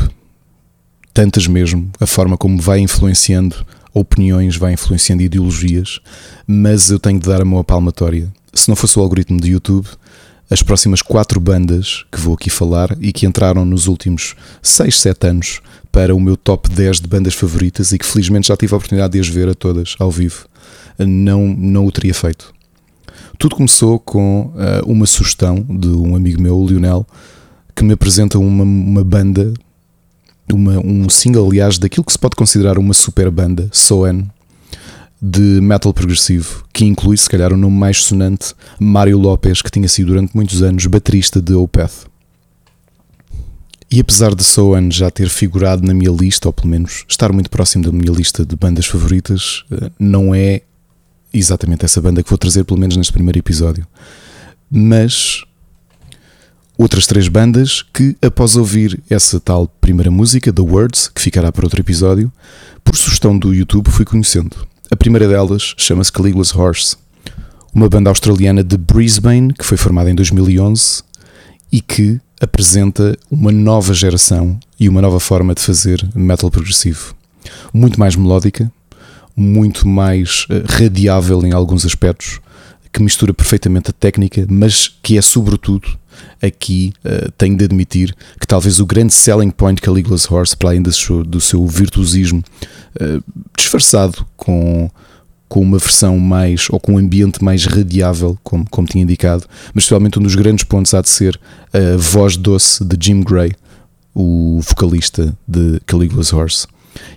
[1.13, 3.57] tantas mesmo, a forma como vai influenciando
[3.93, 5.99] opiniões, vai influenciando ideologias,
[6.47, 8.31] mas eu tenho de dar a mão à palmatória.
[8.53, 9.85] Se não fosse o algoritmo do YouTube,
[10.49, 15.27] as próximas quatro bandas que vou aqui falar e que entraram nos últimos 6, 7
[15.27, 15.61] anos
[15.91, 19.11] para o meu top 10 de bandas favoritas e que felizmente já tive a oportunidade
[19.11, 20.47] de as ver a todas ao vivo,
[20.97, 22.53] não, não o teria feito.
[23.37, 27.05] Tudo começou com ah, uma sugestão de um amigo meu, o Lionel,
[27.77, 29.53] que me apresenta uma, uma banda,
[30.51, 34.27] uma, um single, aliás, daquilo que se pode considerar uma super banda, Soen,
[35.21, 39.87] de metal progressivo, que inclui, se calhar, o nome mais sonante, Mário Lopes, que tinha
[39.87, 42.07] sido durante muitos anos baterista de Opeth.
[43.91, 47.49] E apesar de Soen já ter figurado na minha lista, ou pelo menos estar muito
[47.51, 50.63] próximo da minha lista de bandas favoritas, eh, não é
[51.31, 53.85] exatamente essa banda que vou trazer, pelo menos neste primeiro episódio.
[54.69, 55.43] Mas
[56.77, 61.65] outras três bandas que, após ouvir essa tal primeira música, The Words, que ficará para
[61.65, 62.31] outro episódio,
[62.83, 64.55] por sugestão do YouTube fui conhecendo.
[64.91, 66.95] A primeira delas chama-se Caligula's Horse,
[67.73, 71.03] uma banda australiana de Brisbane que foi formada em 2011
[71.71, 77.15] e que apresenta uma nova geração e uma nova forma de fazer metal progressivo.
[77.73, 78.71] Muito mais melódica,
[79.35, 82.39] muito mais eh, radiável em alguns aspectos,
[82.97, 85.87] que mistura perfeitamente a técnica, mas que é sobretudo
[86.41, 90.57] aqui eh, tenho de admitir que talvez o grande selling point que a Legolas Horse,
[90.57, 92.43] para além do seu, do seu virtuosismo
[92.99, 93.19] eh,
[93.55, 94.89] disfarçado com,
[95.47, 99.45] com uma versão mais ou com um ambiente mais radiável, como, como tinha indicado,
[99.75, 101.39] mas especialmente um dos grandes pontos há de ser
[101.71, 103.51] a voz doce de Jim Gray,
[104.11, 106.65] o vocalista de Caligula's Horse.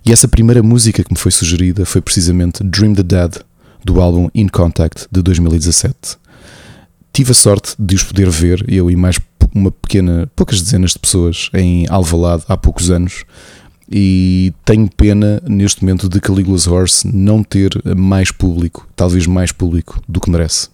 [0.05, 3.41] E essa primeira música que me foi sugerida foi precisamente Dream the Dead,
[3.85, 6.19] do álbum In Contact de 2017.
[7.13, 9.19] Tive a sorte de os poder ver, eu e mais
[9.55, 13.25] uma pequena, poucas dezenas de pessoas em Alvalade há poucos anos,
[13.91, 20.01] e tenho pena neste momento de Caligula's Horse não ter mais público, talvez mais público
[20.09, 20.69] do que merece.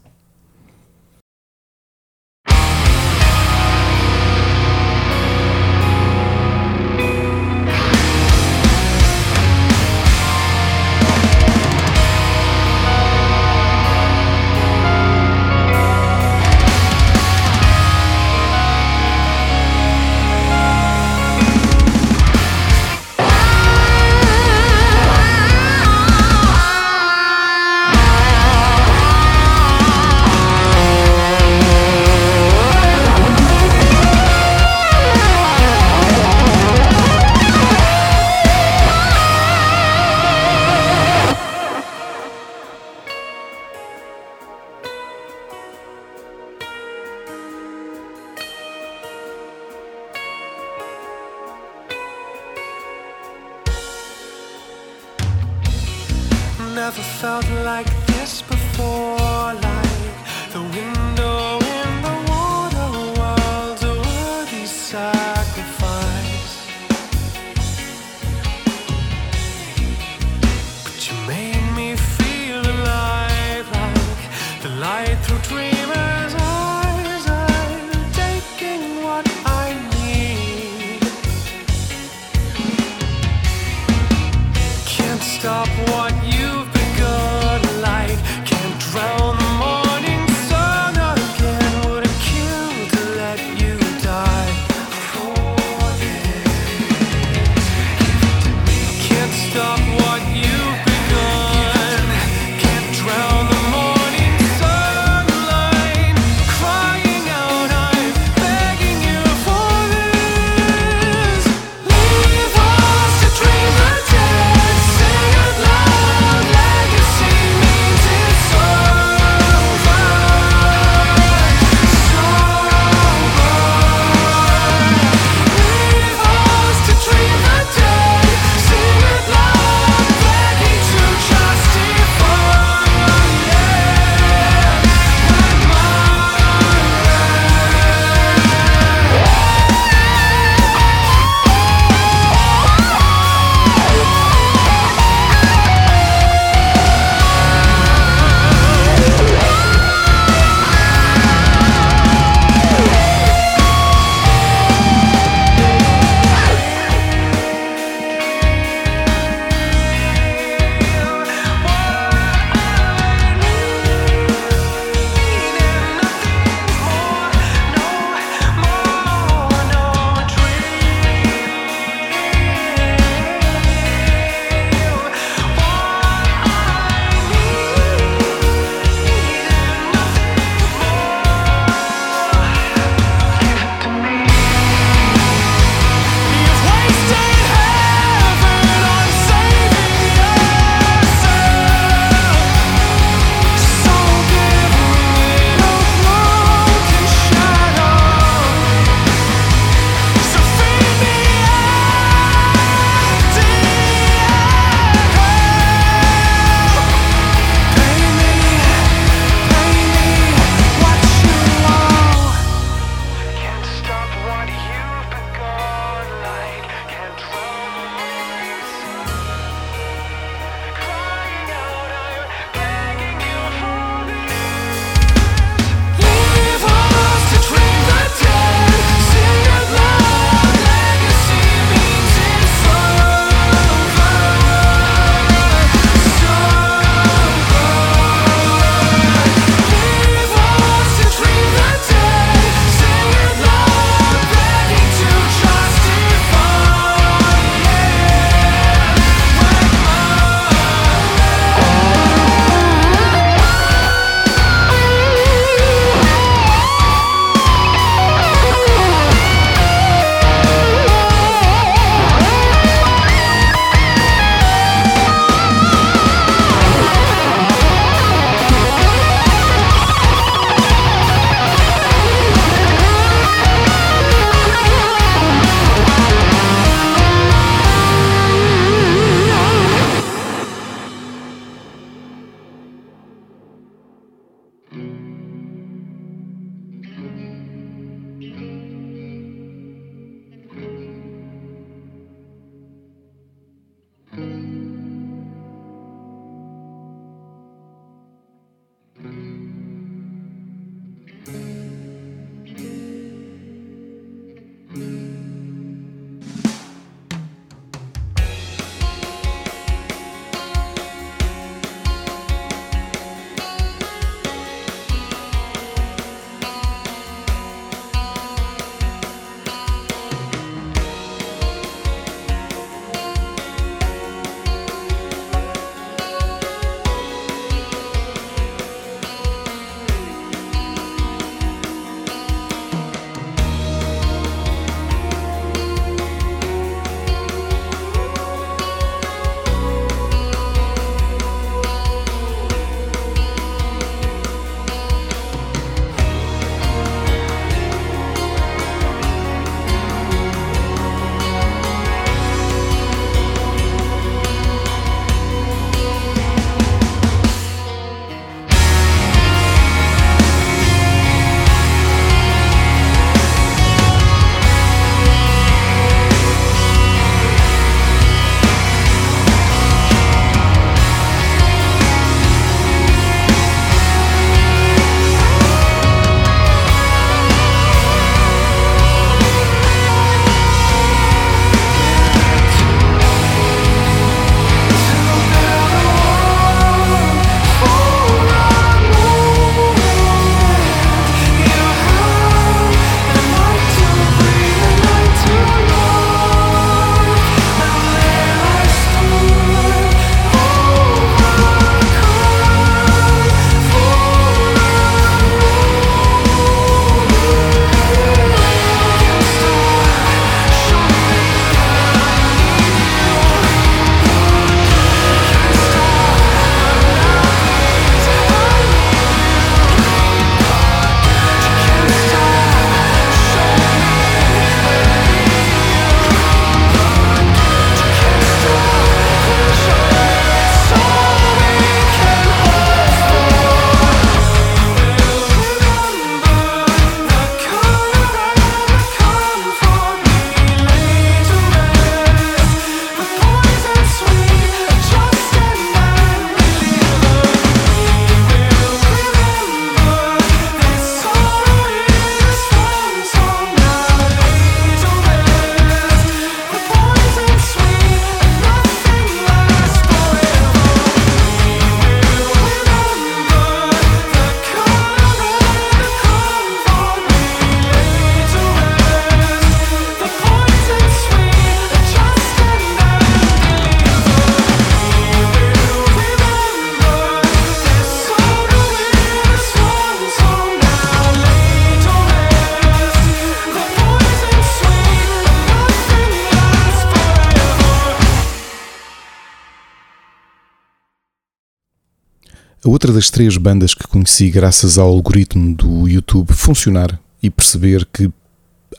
[492.86, 498.08] Outra das três bandas que conheci graças ao algoritmo do YouTube funcionar e perceber que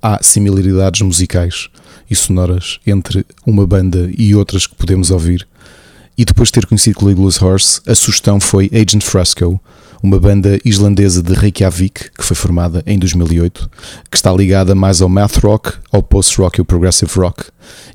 [0.02, 1.68] há similaridades musicais
[2.10, 5.46] e sonoras entre uma banda e outras que podemos ouvir.
[6.18, 9.60] E depois de ter conhecido Caligula's Horse, a sugestão foi Agent Fresco,
[10.02, 13.70] uma banda islandesa de Reykjavik que foi formada em 2008,
[14.10, 17.44] que está ligada mais ao math rock, ao post-rock e ao progressive rock,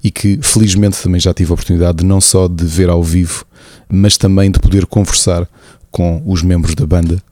[0.05, 3.47] e que felizmente também já tive a oportunidade de não só de ver ao vivo,
[3.89, 5.49] mas também de poder conversar
[5.93, 7.23] com os membros da banda.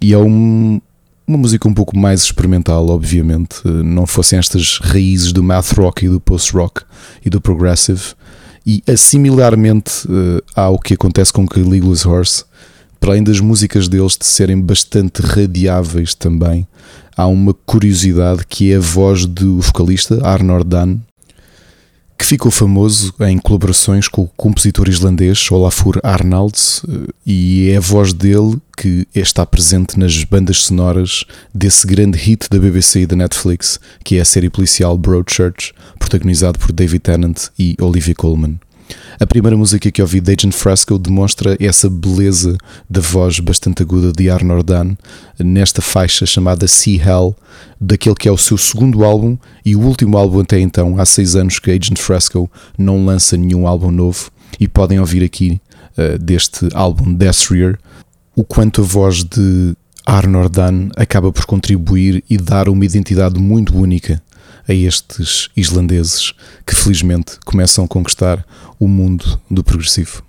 [0.00, 0.80] E é um,
[1.26, 3.66] uma música um pouco mais experimental, obviamente.
[3.66, 6.82] Não fossem estas raízes do math rock e do post-rock
[7.24, 8.02] e do progressive.
[8.64, 12.44] E assimilarmente uh, ao que acontece com Caligula's Horse,
[13.00, 16.68] para além das músicas deles de serem bastante radiáveis também,
[17.16, 20.98] há uma curiosidade que é a voz do vocalista Arnor Dan,
[22.20, 26.82] que ficou famoso em colaborações com o compositor islandês Olafur Arnalds
[27.24, 32.58] e é a voz dele que está presente nas bandas sonoras desse grande hit da
[32.58, 37.74] BBC e da Netflix, que é a série policial Broadchurch, protagonizado por David Tennant e
[37.80, 38.60] Olivia Colman.
[39.18, 42.56] A primeira música que ouvi de Agent Fresco demonstra essa beleza
[42.88, 44.96] da voz bastante aguda de Arnor Dan
[45.38, 47.36] nesta faixa chamada Sea Hell,
[47.80, 50.98] daquele que é o seu segundo álbum e o último álbum até então.
[50.98, 55.60] Há seis anos que Agent Fresco não lança nenhum álbum novo e podem ouvir aqui
[55.98, 57.78] uh, deste álbum Desrier
[58.34, 59.74] o quanto a voz de
[60.10, 64.20] Arnor Dan acaba por contribuir e dar uma identidade muito única
[64.68, 66.34] a estes islandeses
[66.66, 68.44] que felizmente começam a conquistar
[68.76, 70.24] o mundo do progressivo.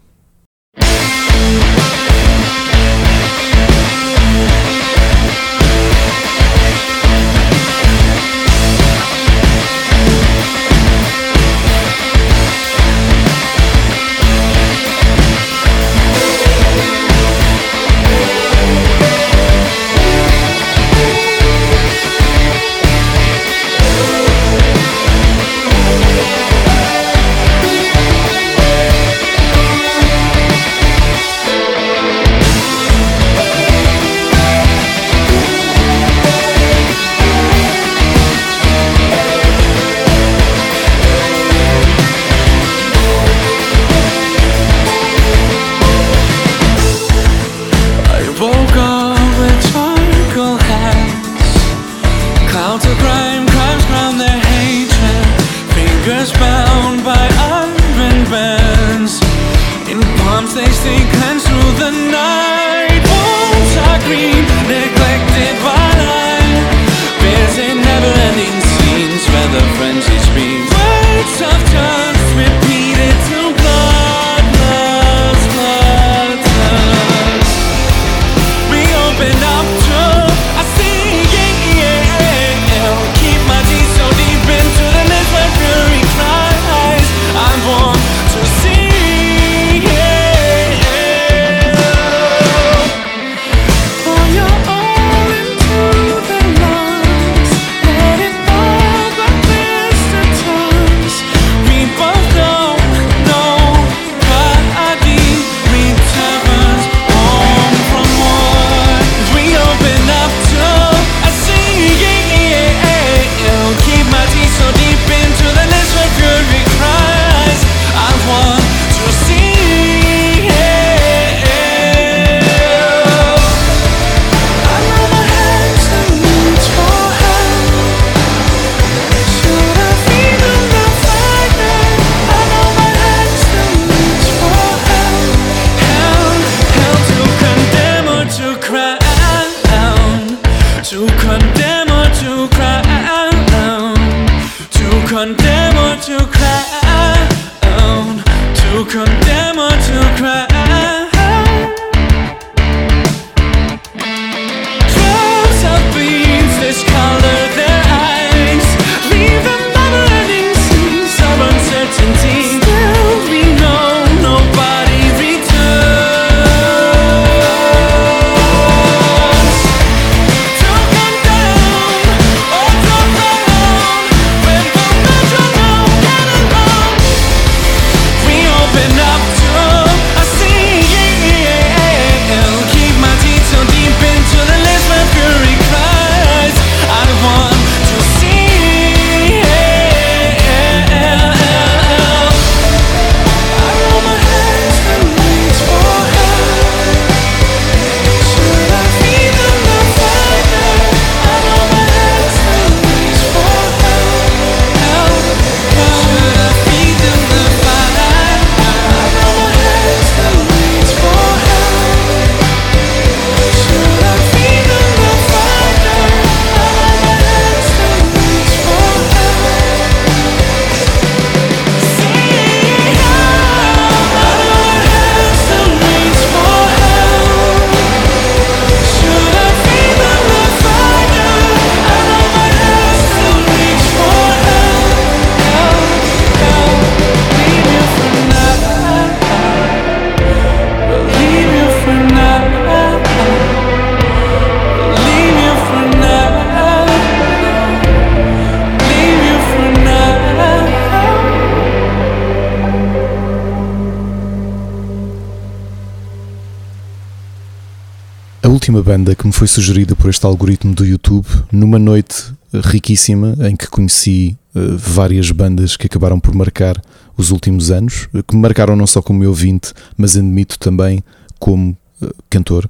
[258.72, 263.36] A última banda que me foi sugerida por este algoritmo do YouTube, numa noite riquíssima
[263.42, 266.82] em que conheci eh, várias bandas que acabaram por marcar
[267.18, 271.04] os últimos anos, eh, que me marcaram não só como ouvinte, mas admito também
[271.38, 272.70] como eh, cantor.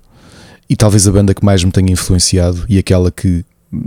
[0.67, 3.45] E talvez a banda que mais me tenha influenciado e aquela que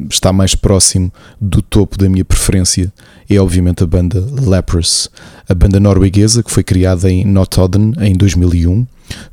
[0.09, 2.93] está mais próximo do topo da minha preferência
[3.29, 5.11] é obviamente a banda Leprous,
[5.49, 8.87] a banda norueguesa que foi criada em Notodden em 2001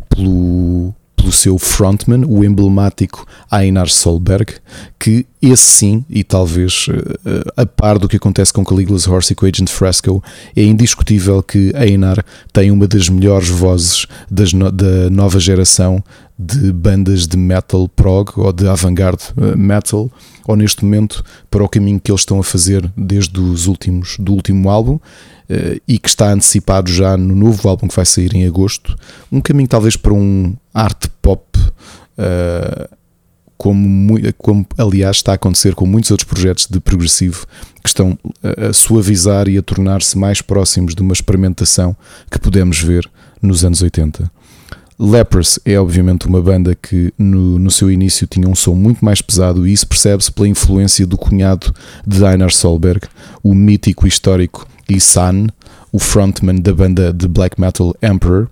[0.09, 4.53] pelo, pelo seu frontman, o emblemático Einar Solberg,
[4.97, 9.35] que esse sim, e talvez eh, a par do que acontece com Caligula's Horse e
[9.35, 10.23] com Agent Fresco,
[10.55, 16.03] é indiscutível que Einar tem uma das melhores vozes das no- da nova geração
[16.37, 20.09] de bandas de metal prog ou de avant-garde eh, metal,
[20.47, 24.33] ou neste momento para o caminho que eles estão a fazer desde os últimos do
[24.33, 24.97] último álbum.
[24.97, 25.40] eh,
[25.87, 28.95] e que está antecipado já no novo álbum que vai sair em agosto,
[29.31, 31.43] um caminho talvez para um art pop
[32.17, 32.89] eh,
[33.57, 37.45] como, como aliás está a acontecer com muitos outros projetos de progressivo
[37.83, 41.95] que estão a- a suavizar e a tornar-se mais próximos de uma experimentação
[42.31, 43.07] que podemos ver
[43.41, 44.31] nos anos 80.
[44.99, 49.19] Lepers é obviamente uma banda que no, no seu início tinha um som muito mais
[49.21, 51.73] pesado e isso percebe-se pela influência do cunhado
[52.05, 53.07] de Einar Solberg,
[53.43, 55.47] o mítico histórico Isan,
[55.91, 58.49] o frontman da banda de black metal Emperor,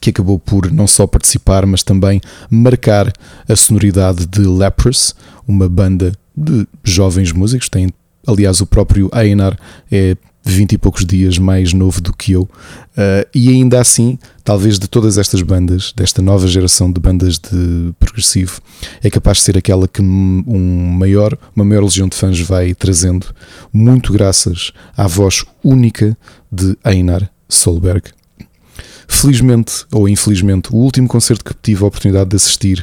[0.00, 3.12] que acabou por não só participar, mas também marcar
[3.48, 5.14] a sonoridade de Lepers,
[5.46, 7.68] uma banda de jovens músicos.
[7.68, 7.88] Tem,
[8.26, 9.58] aliás, o próprio Einar
[9.90, 12.48] é 20 e poucos dias mais novo do que eu,
[12.96, 17.92] Uh, e ainda assim, talvez de todas estas bandas, desta nova geração de bandas de
[18.00, 18.58] progressivo,
[19.02, 23.26] é capaz de ser aquela que um maior, uma maior legião de fãs vai trazendo,
[23.70, 26.16] muito graças à voz única
[26.50, 28.04] de Einar Solberg.
[29.06, 32.82] Felizmente ou infelizmente, o último concerto que tive a oportunidade de assistir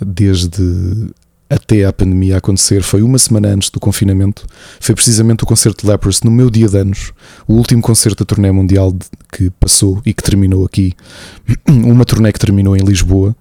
[0.00, 1.12] desde
[1.52, 4.46] até a pandemia acontecer foi uma semana antes do confinamento.
[4.80, 7.12] Foi precisamente o concerto de Lepers no meu dia de anos,
[7.46, 8.94] o último concerto da turnê mundial
[9.30, 10.94] que passou e que terminou aqui.
[11.68, 13.36] Uma turnê que terminou em Lisboa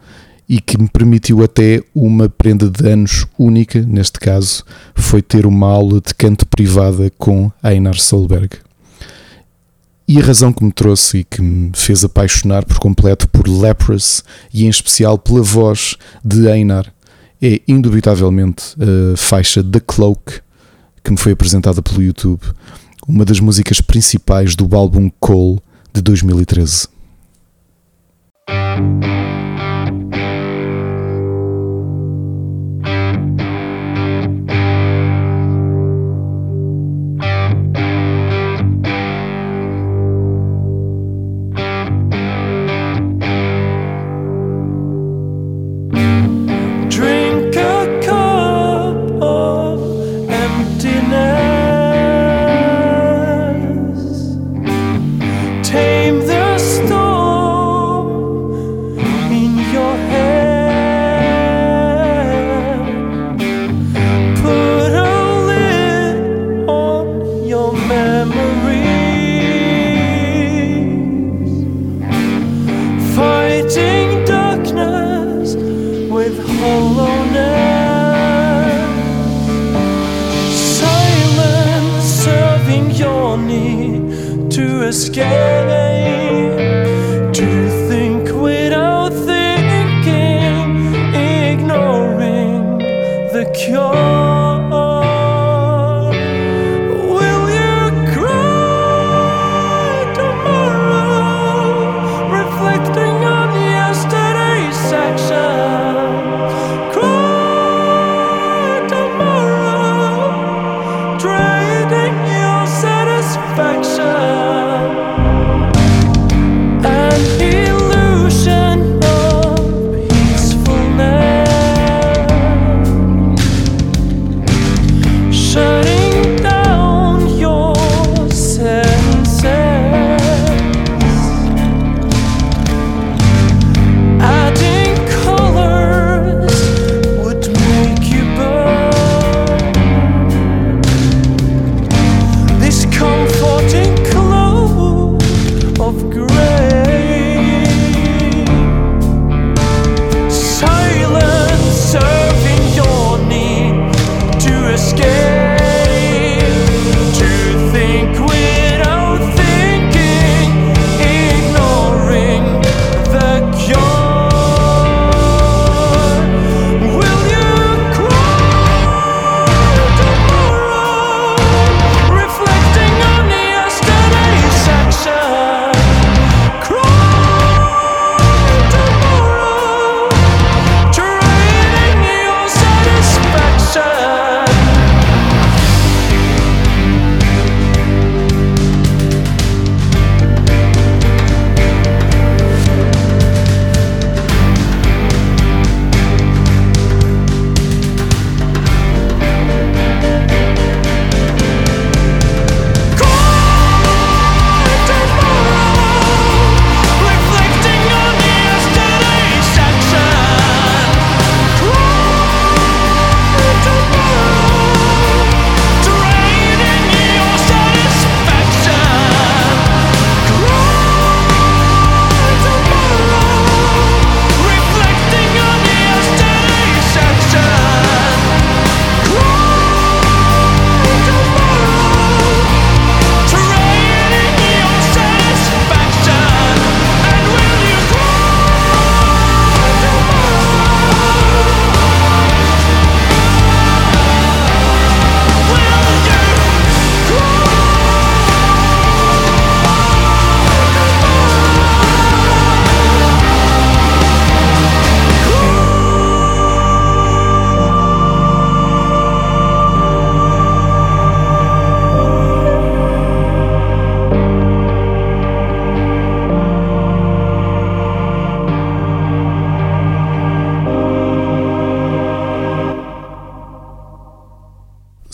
[0.49, 5.68] e que me permitiu até uma prenda de anos única, neste caso, foi ter uma
[5.68, 8.57] aula de canto privada com Einar Solberg.
[10.05, 14.26] E a razão que me trouxe e que me fez apaixonar por completo por Leprous
[14.53, 16.91] e em especial pela voz de Einar
[17.42, 20.42] é indubitavelmente a faixa The Cloak
[21.04, 22.42] que me foi apresentada pelo YouTube,
[23.08, 25.60] uma das músicas principais do álbum Cole
[25.92, 26.88] de 2013.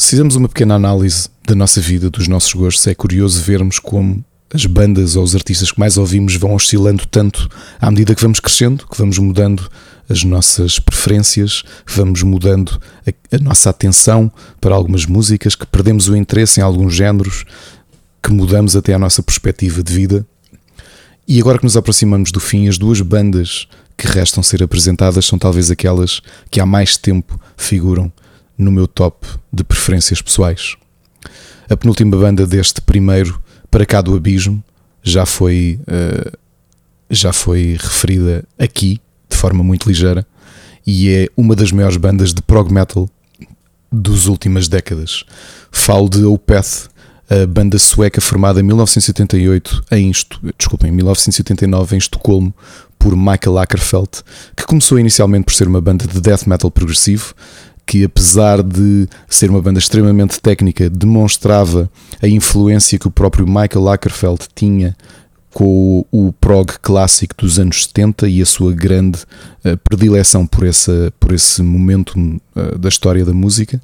[0.10, 4.24] Se uma pequena análise da nossa vida, dos nossos gostos, é curioso vermos como
[4.54, 8.40] as bandas ou os artistas que mais ouvimos vão oscilando tanto à medida que vamos
[8.40, 9.70] crescendo, que vamos mudando
[10.08, 14.32] as nossas preferências, que vamos mudando a, a nossa atenção
[14.62, 17.44] para algumas músicas, que perdemos o interesse em alguns géneros,
[18.24, 20.26] que mudamos até a nossa perspectiva de vida.
[21.28, 23.68] E agora que nos aproximamos do fim, as duas bandas
[23.98, 28.10] que restam ser apresentadas são talvez aquelas que há mais tempo figuram
[28.58, 30.76] no meu top de preferências pessoais.
[31.70, 34.64] A penúltima banda deste primeiro para cá do abismo
[35.04, 36.38] já foi uh,
[37.10, 40.26] já foi referida aqui de forma muito ligeira
[40.86, 43.10] e é uma das maiores bandas de prog metal
[43.92, 45.24] dos últimas décadas.
[45.72, 46.90] Falo de Opeth,
[47.30, 50.12] a banda sueca formada em 1988 em,
[50.58, 52.54] desculpem, 1989 em Estocolmo
[52.98, 54.10] por Michael Ackerfeld,
[54.56, 57.34] que começou inicialmente por ser uma banda de death metal progressivo,
[57.88, 61.90] que apesar de ser uma banda extremamente técnica, demonstrava
[62.22, 64.96] a influência que o próprio Michael Ackerfeld tinha
[65.50, 69.20] com o, prog clássico dos anos 70 e a sua grande
[69.66, 73.82] uh, predileção por, essa, por esse momento uh, da história da música.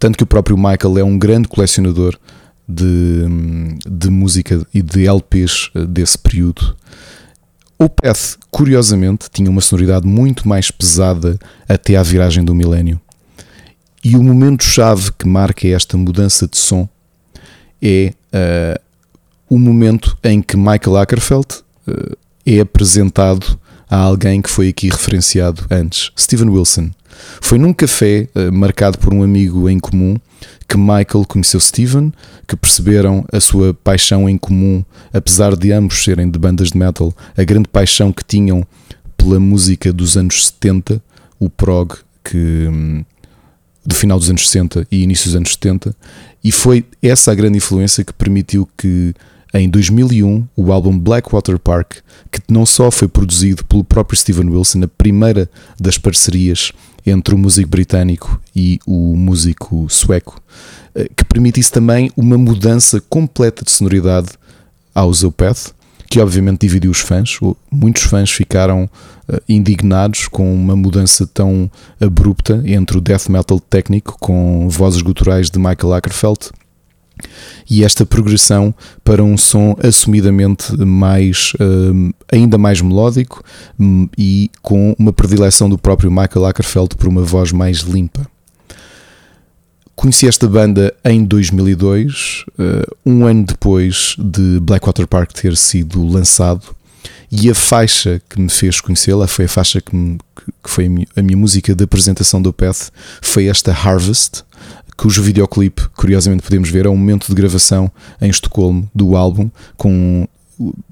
[0.00, 2.18] Tanto que o próprio Michael é um grande colecionador
[2.66, 3.26] de,
[3.86, 6.74] de música e de LPs uh, desse período.
[7.78, 11.38] O Path, curiosamente, tinha uma sonoridade muito mais pesada
[11.68, 13.00] até à viragem do milénio.
[14.04, 16.88] E o momento-chave que marca esta mudança de som
[17.80, 18.80] é uh,
[19.48, 21.46] o momento em que Michael Ackerfeld
[21.86, 23.58] uh, é apresentado
[23.88, 26.90] a alguém que foi aqui referenciado antes, Steven Wilson.
[27.40, 30.16] Foi num café uh, marcado por um amigo em comum
[30.66, 32.12] que Michael conheceu Steven,
[32.48, 37.14] que perceberam a sua paixão em comum, apesar de ambos serem de bandas de metal,
[37.36, 38.66] a grande paixão que tinham
[39.16, 41.00] pela música dos anos 70,
[41.38, 41.92] o prog,
[42.24, 43.04] que, hum,
[43.84, 45.94] do final dos anos 60 e início dos anos 70,
[46.42, 49.14] e foi essa a grande influência que permitiu que
[49.54, 51.96] em 2001 o álbum Blackwater Park,
[52.30, 55.48] que não só foi produzido pelo próprio Steven Wilson, a primeira
[55.78, 56.72] das parcerias
[57.04, 60.40] entre o músico britânico e o músico sueco,
[60.94, 64.28] eh, que permitisse também uma mudança completa de sonoridade
[64.94, 65.74] ao Zopeth,
[66.12, 67.38] que obviamente dividiu os fãs.
[67.70, 74.18] Muitos fãs ficaram uh, indignados com uma mudança tão abrupta entre o death metal técnico
[74.20, 76.50] com vozes guturais de Michael Ackerfeld
[77.70, 83.42] e esta progressão para um som assumidamente mais uh, ainda mais melódico
[83.80, 88.26] um, e com uma predileção do próprio Michael Ackerfeld por uma voz mais limpa.
[90.02, 96.74] Conheci esta banda em 2002, uh, um ano depois de Blackwater Park ter sido lançado,
[97.30, 100.18] e a faixa que me fez conhecê-la foi a faixa que, me,
[100.60, 104.42] que foi a minha, a minha, música de apresentação do Path, foi esta Harvest,
[104.96, 107.88] cujo videoclipe, curiosamente podemos ver, é um momento de gravação
[108.20, 110.26] em Estocolmo do álbum, com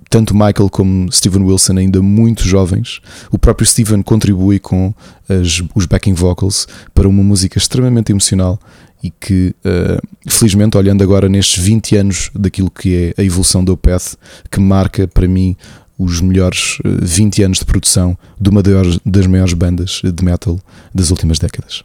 [0.08, 3.00] tanto Michael como Steven Wilson ainda muito jovens.
[3.30, 4.94] O próprio Steven contribui com
[5.28, 8.60] as, os backing vocals para uma música extremamente emocional
[9.02, 13.72] e que, uh, felizmente, olhando agora nestes 20 anos daquilo que é a evolução do
[13.72, 14.16] Opeth,
[14.50, 15.56] que marca para mim
[15.98, 18.62] os melhores 20 eh, anos de produção de uma
[19.04, 20.58] das maiores bandas de metal
[20.94, 21.84] das últimas décadas.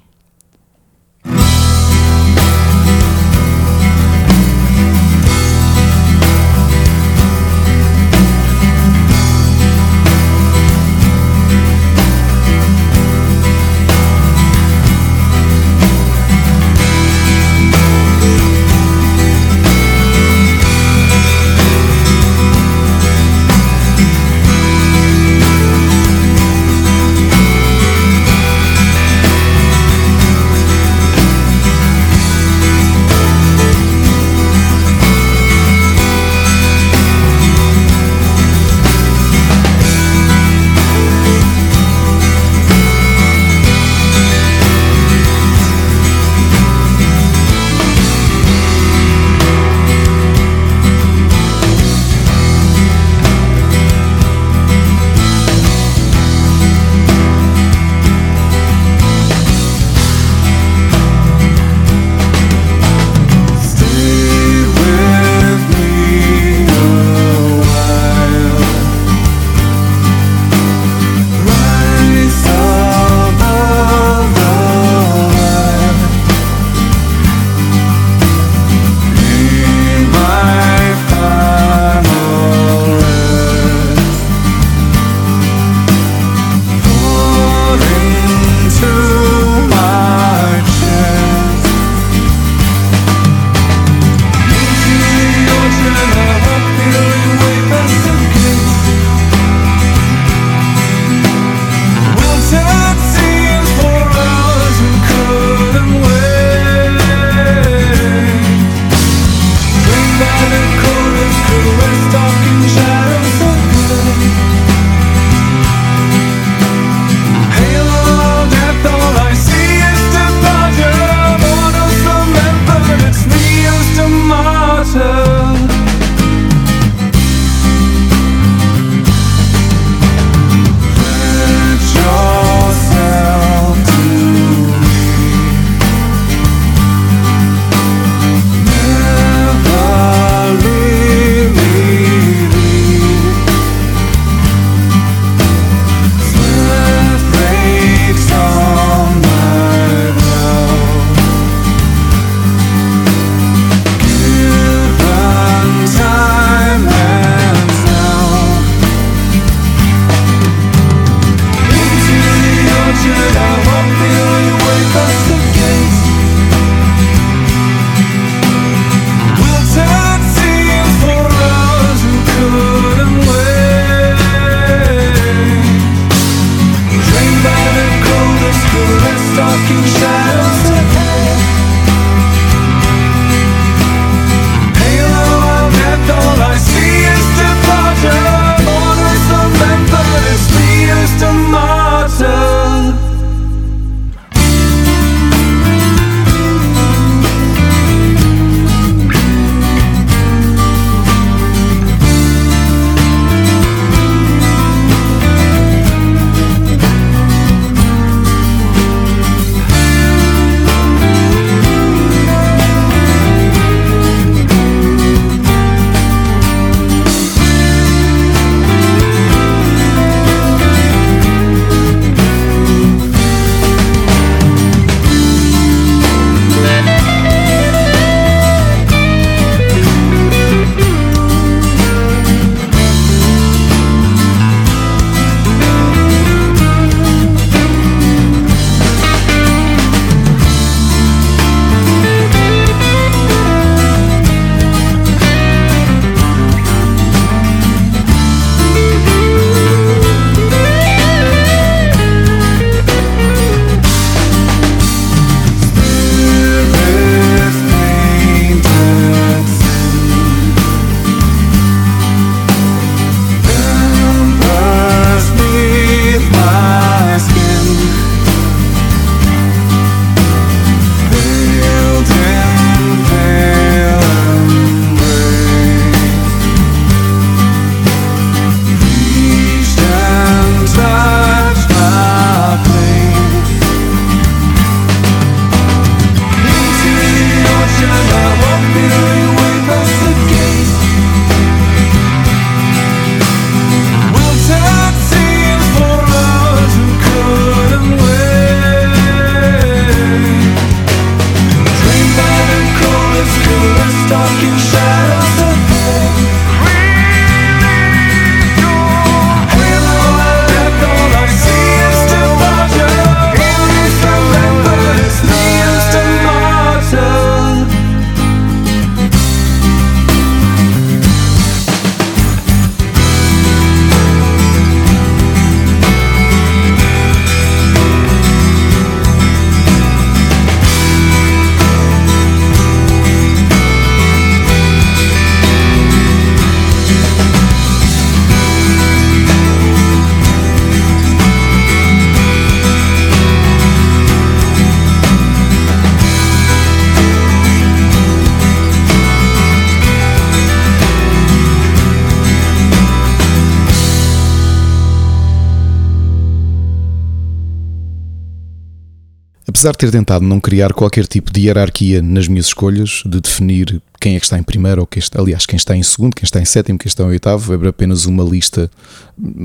[359.65, 363.81] Apesar de ter tentado não criar qualquer tipo de hierarquia nas minhas escolhas, de definir
[363.99, 366.23] quem é que está em primeiro, ou quem está, aliás, quem está em segundo, quem
[366.23, 368.69] está em sétimo, quem está em oitavo, é apenas uma lista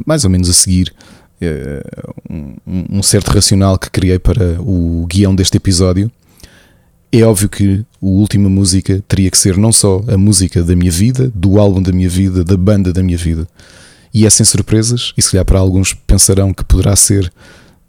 [0.06, 0.92] mais ou menos a seguir.
[1.40, 1.82] eh,
[2.28, 6.10] Um, certo racional que criei para o guião deste episódio.
[7.10, 10.92] É óbvio que a última música teria que ser não só a música da minha
[10.92, 13.48] vida, do álbum da minha vida, da banda da minha vida.
[14.12, 17.32] E é sem surpresas, e se calhar para alguns pensarão que poderá ser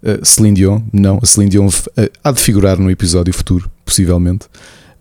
[0.03, 0.81] uh, Celine Dion.
[0.91, 1.71] Não, a Celine Dion uh,
[2.23, 4.47] há de figurar no episódio futuro, possivelmente.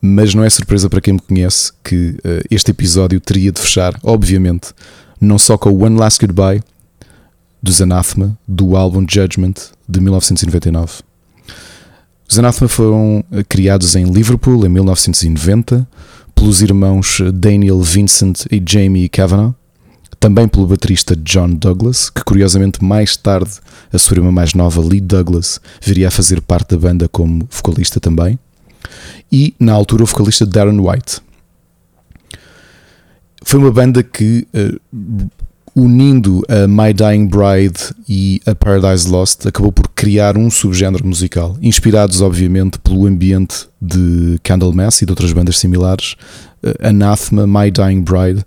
[0.00, 3.98] Mas não é surpresa para quem me conhece que uh, este episódio teria de fechar,
[4.02, 4.72] obviamente,
[5.20, 6.62] não só com o One Last Goodbye
[7.62, 9.54] dos Anathema, do álbum Judgment
[9.86, 11.02] de 1999.
[12.28, 15.86] Os Anathema foram criados em Liverpool em 1990
[16.34, 19.52] pelos irmãos Daniel Vincent e Jamie Kavanagh,
[20.20, 23.52] também pelo baterista John Douglas, que curiosamente mais tarde
[23.90, 27.98] a sua irmã mais nova, Lee Douglas, viria a fazer parte da banda como vocalista
[27.98, 28.38] também,
[29.32, 31.22] e na altura o vocalista Darren White.
[33.42, 35.30] Foi uma banda que, uh,
[35.74, 41.56] unindo a My Dying Bride e a Paradise Lost, acabou por criar um subgénero musical,
[41.62, 46.14] inspirados obviamente pelo ambiente de Candlemass e de outras bandas similares.
[46.62, 48.44] Uh, Anathema, My Dying Bride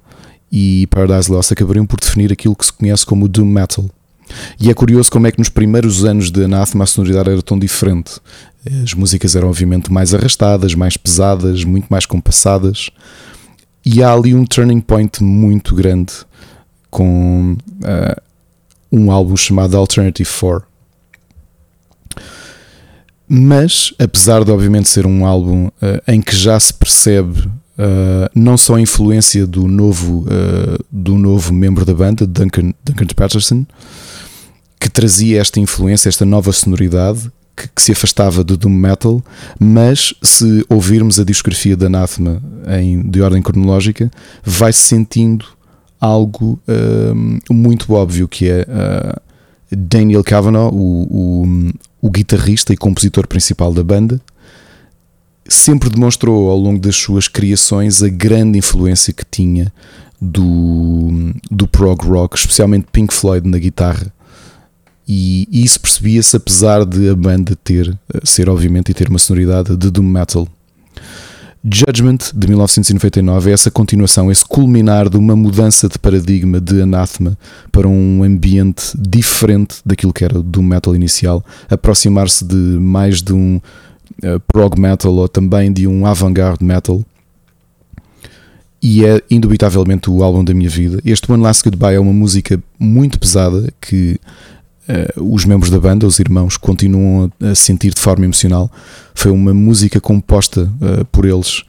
[0.56, 3.90] e Paradise Lost acabariam por definir aquilo que se conhece como Doom Metal.
[4.60, 7.58] E é curioso como é que nos primeiros anos de Anathema a sonoridade era tão
[7.58, 8.20] diferente.
[8.84, 12.92] As músicas eram obviamente mais arrastadas, mais pesadas, muito mais compassadas.
[13.84, 16.14] E há ali um turning point muito grande
[16.92, 18.22] com uh,
[18.92, 20.68] um álbum chamado Alternative 4.
[23.28, 25.72] Mas, apesar de obviamente ser um álbum uh,
[26.08, 31.52] em que já se percebe Uh, não só a influência do novo, uh, do novo
[31.52, 33.66] membro da banda, Duncan, Duncan Patterson,
[34.80, 39.24] que trazia esta influência, esta nova sonoridade que, que, se afastava do doom metal,
[39.60, 42.42] mas se ouvirmos a discografia da Anathema
[42.80, 44.12] em, de ordem cronológica,
[44.44, 45.46] vai-se sentindo
[46.00, 48.68] algo uh, muito óbvio que é
[49.72, 51.72] Daniel Kavanagh, o, o,
[52.02, 54.22] o guitarrista e compositor principal da banda,
[55.48, 59.72] sempre demonstrou ao longo das suas criações a grande influência que tinha
[60.22, 64.12] do, do prog rock, especialmente Pink Floyd na guitarra.
[65.08, 69.92] E isso percebia-se apesar de a banda ter, ser obviamente, e ter uma sonoridade de
[69.92, 70.48] doom metal.
[71.66, 77.38] Judgment de 1999 é essa continuação, esse culminar de uma mudança de paradigma de Anathema
[77.72, 83.62] para um ambiente diferente daquilo que era do metal inicial, aproximar-se de mais de um
[84.22, 87.04] Uh, prog metal ou também de um avant-garde metal.
[88.82, 91.02] E é indubitavelmente o álbum da minha vida.
[91.06, 94.20] Este One Last Goodbye é uma música muito pesada que
[95.18, 98.70] uh, os membros da banda, os irmãos, continuam a sentir de forma emocional.
[99.16, 101.64] Foi uma música composta uh, por eles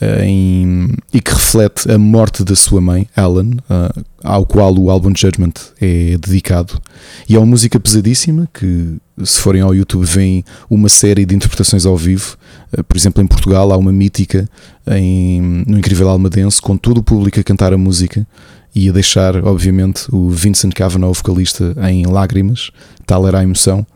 [0.00, 5.12] em, e que reflete a morte da sua mãe, Ellen, uh, ao qual o álbum
[5.16, 6.80] Judgment é dedicado.
[7.28, 11.86] E é uma música pesadíssima que, se forem ao YouTube, vem uma série de interpretações
[11.86, 12.36] ao vivo.
[12.76, 14.48] Uh, por exemplo, em Portugal há uma mítica
[14.86, 18.26] em, no Incrível Almadense, com todo o público a cantar a música
[18.74, 22.70] e a deixar, obviamente, o Vincent Kavanagh, o vocalista, em lágrimas.
[23.06, 23.86] Tal era a emoção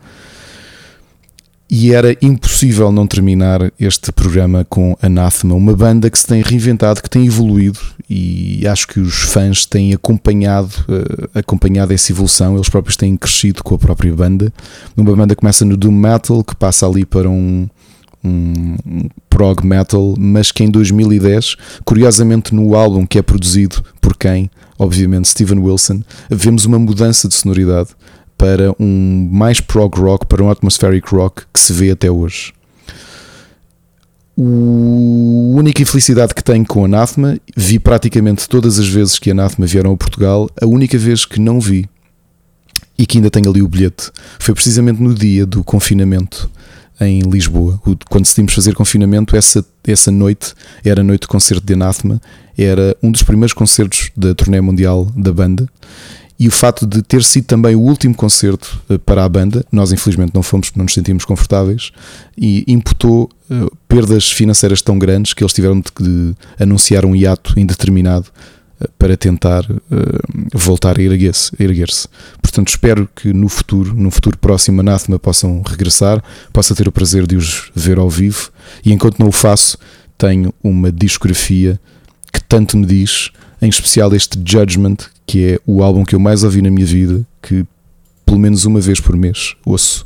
[1.69, 7.01] e era impossível não terminar este programa com Anathema, uma banda que se tem reinventado,
[7.01, 7.79] que tem evoluído
[8.09, 13.63] e acho que os fãs têm acompanhado, uh, acompanhado essa evolução, eles próprios têm crescido
[13.63, 14.53] com a própria banda.
[14.95, 17.67] Uma banda que começa no Doom Metal, que passa ali para um,
[18.23, 24.49] um prog metal, mas que em 2010, curiosamente no álbum que é produzido por quem?
[24.77, 27.89] Obviamente Steven Wilson, vemos uma mudança de sonoridade
[28.43, 32.53] para um mais prog rock, para um atmospheric rock que se vê até hoje.
[34.35, 39.93] O, única infelicidade que tenho com Anathema, vi praticamente todas as vezes que Anathema vieram
[39.93, 41.87] a Portugal, a única vez que não vi
[42.99, 46.51] e que ainda tenho ali o bilhete foi precisamente no dia do confinamento
[46.99, 47.79] em Lisboa.
[48.09, 50.53] Quando decidimos fazer confinamento, essa, essa noite
[50.83, 52.21] era a noite de concerto de Anathema,
[52.57, 55.65] era um dos primeiros concertos da turnê mundial da banda
[56.39, 60.33] e o fato de ter sido também o último concerto para a banda, nós infelizmente
[60.33, 61.91] não fomos porque não nos sentimos confortáveis,
[62.37, 68.27] e imputou uh, perdas financeiras tão grandes que eles tiveram de, anunciar um hiato indeterminado
[68.81, 69.63] uh, para tentar
[70.53, 71.51] voltar a erguer-se.
[71.59, 71.89] Erguer
[72.41, 77.27] Portanto, espero que no futuro, no futuro próximo, Anathema possam regressar, possa ter o prazer
[77.27, 78.51] de os ver ao vivo,
[78.83, 79.77] e enquanto não o faço,
[80.17, 81.79] tenho uma discografia
[82.31, 83.29] que tanto me diz
[83.63, 87.25] em especial este Judgment, que é o álbum que eu mais ouvi na minha vida,
[87.41, 87.65] que
[88.25, 90.05] pelo menos uma vez por mês ouço,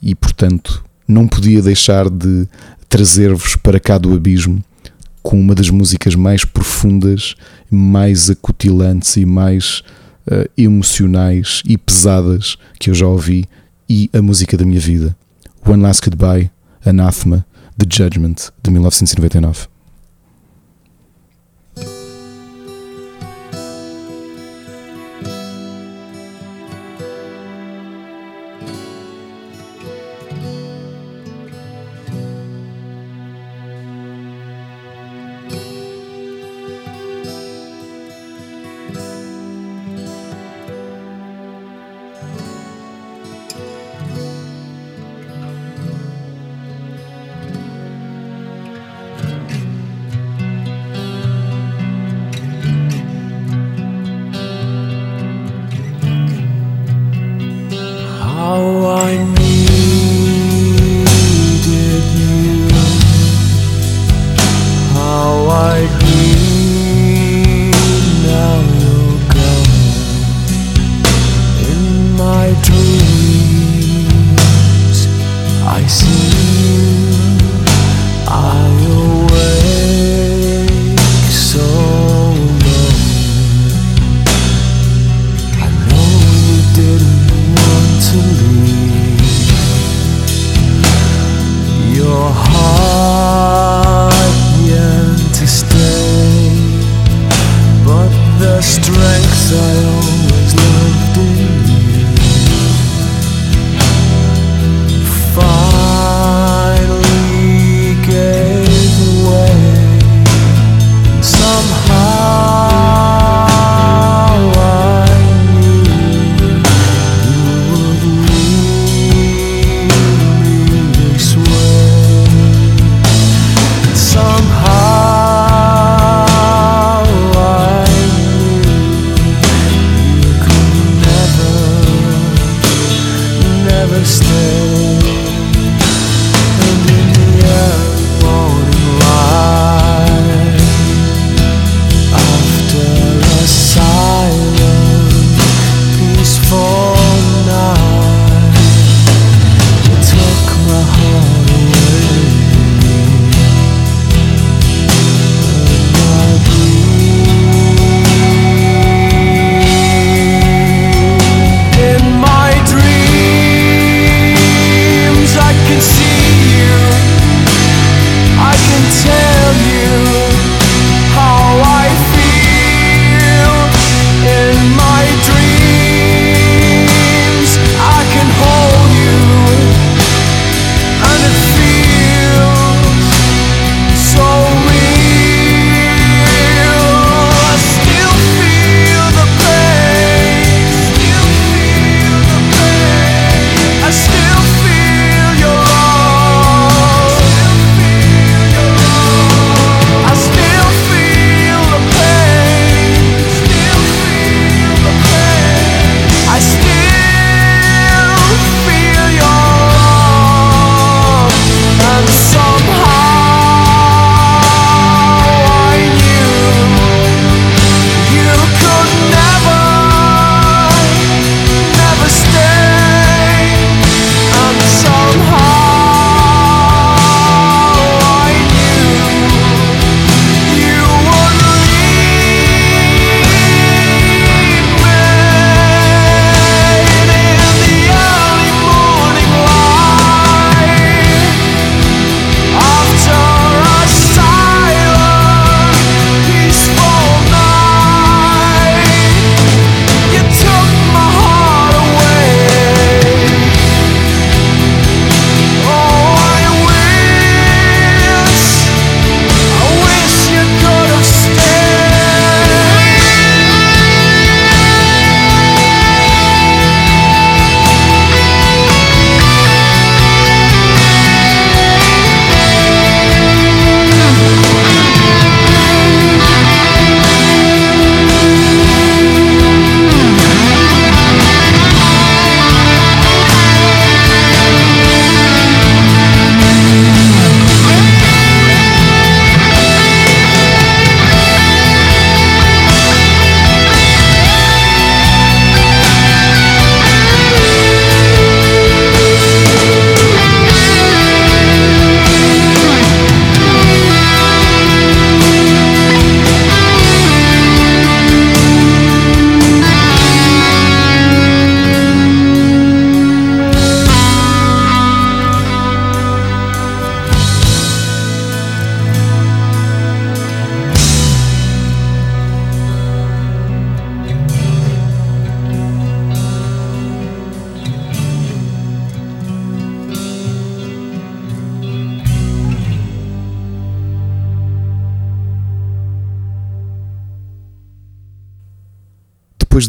[0.00, 2.46] e portanto não podia deixar de
[2.88, 4.62] trazer-vos para cá do abismo
[5.20, 7.34] com uma das músicas mais profundas,
[7.68, 9.82] mais acutilantes e mais
[10.30, 13.46] eh, emocionais e pesadas que eu já ouvi
[13.88, 15.16] e a música da minha vida.
[15.66, 16.52] One Last Goodbye,
[16.84, 17.44] Anathema,
[17.76, 19.75] The Judgment, de 1999.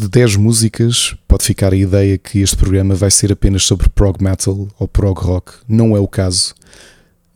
[0.08, 4.22] De 10 músicas, pode ficar a ideia que este programa vai ser apenas sobre prog
[4.22, 5.52] metal ou prog rock.
[5.68, 6.54] Não é o caso.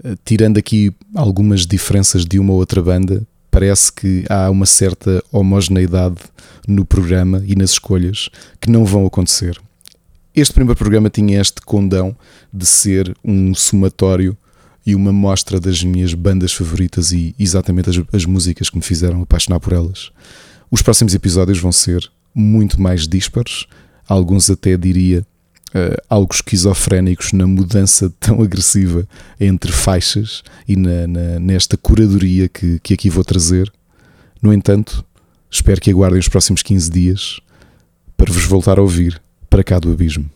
[0.02, 5.22] Uh, tirando aqui algumas diferenças de uma ou outra banda, parece que há uma certa
[5.30, 6.16] homogeneidade
[6.66, 9.60] no programa e nas escolhas que não vão acontecer.
[10.34, 12.16] Este primeiro programa tinha este condão
[12.50, 14.34] de ser um somatório
[14.84, 19.20] e uma mostra das minhas bandas favoritas e exatamente as, as músicas que me fizeram
[19.20, 20.10] apaixonar por elas.
[20.70, 23.66] Os próximos episódios vão ser muito mais dispares,
[24.08, 25.24] alguns até diria
[25.74, 29.06] uh, algo esquizofrénicos na mudança tão agressiva
[29.40, 33.72] entre faixas e na, na, nesta curadoria que, que aqui vou trazer.
[34.40, 35.04] No entanto,
[35.50, 37.40] espero que aguardem os próximos 15 dias
[38.16, 40.28] para vos voltar a ouvir para cá do abismo.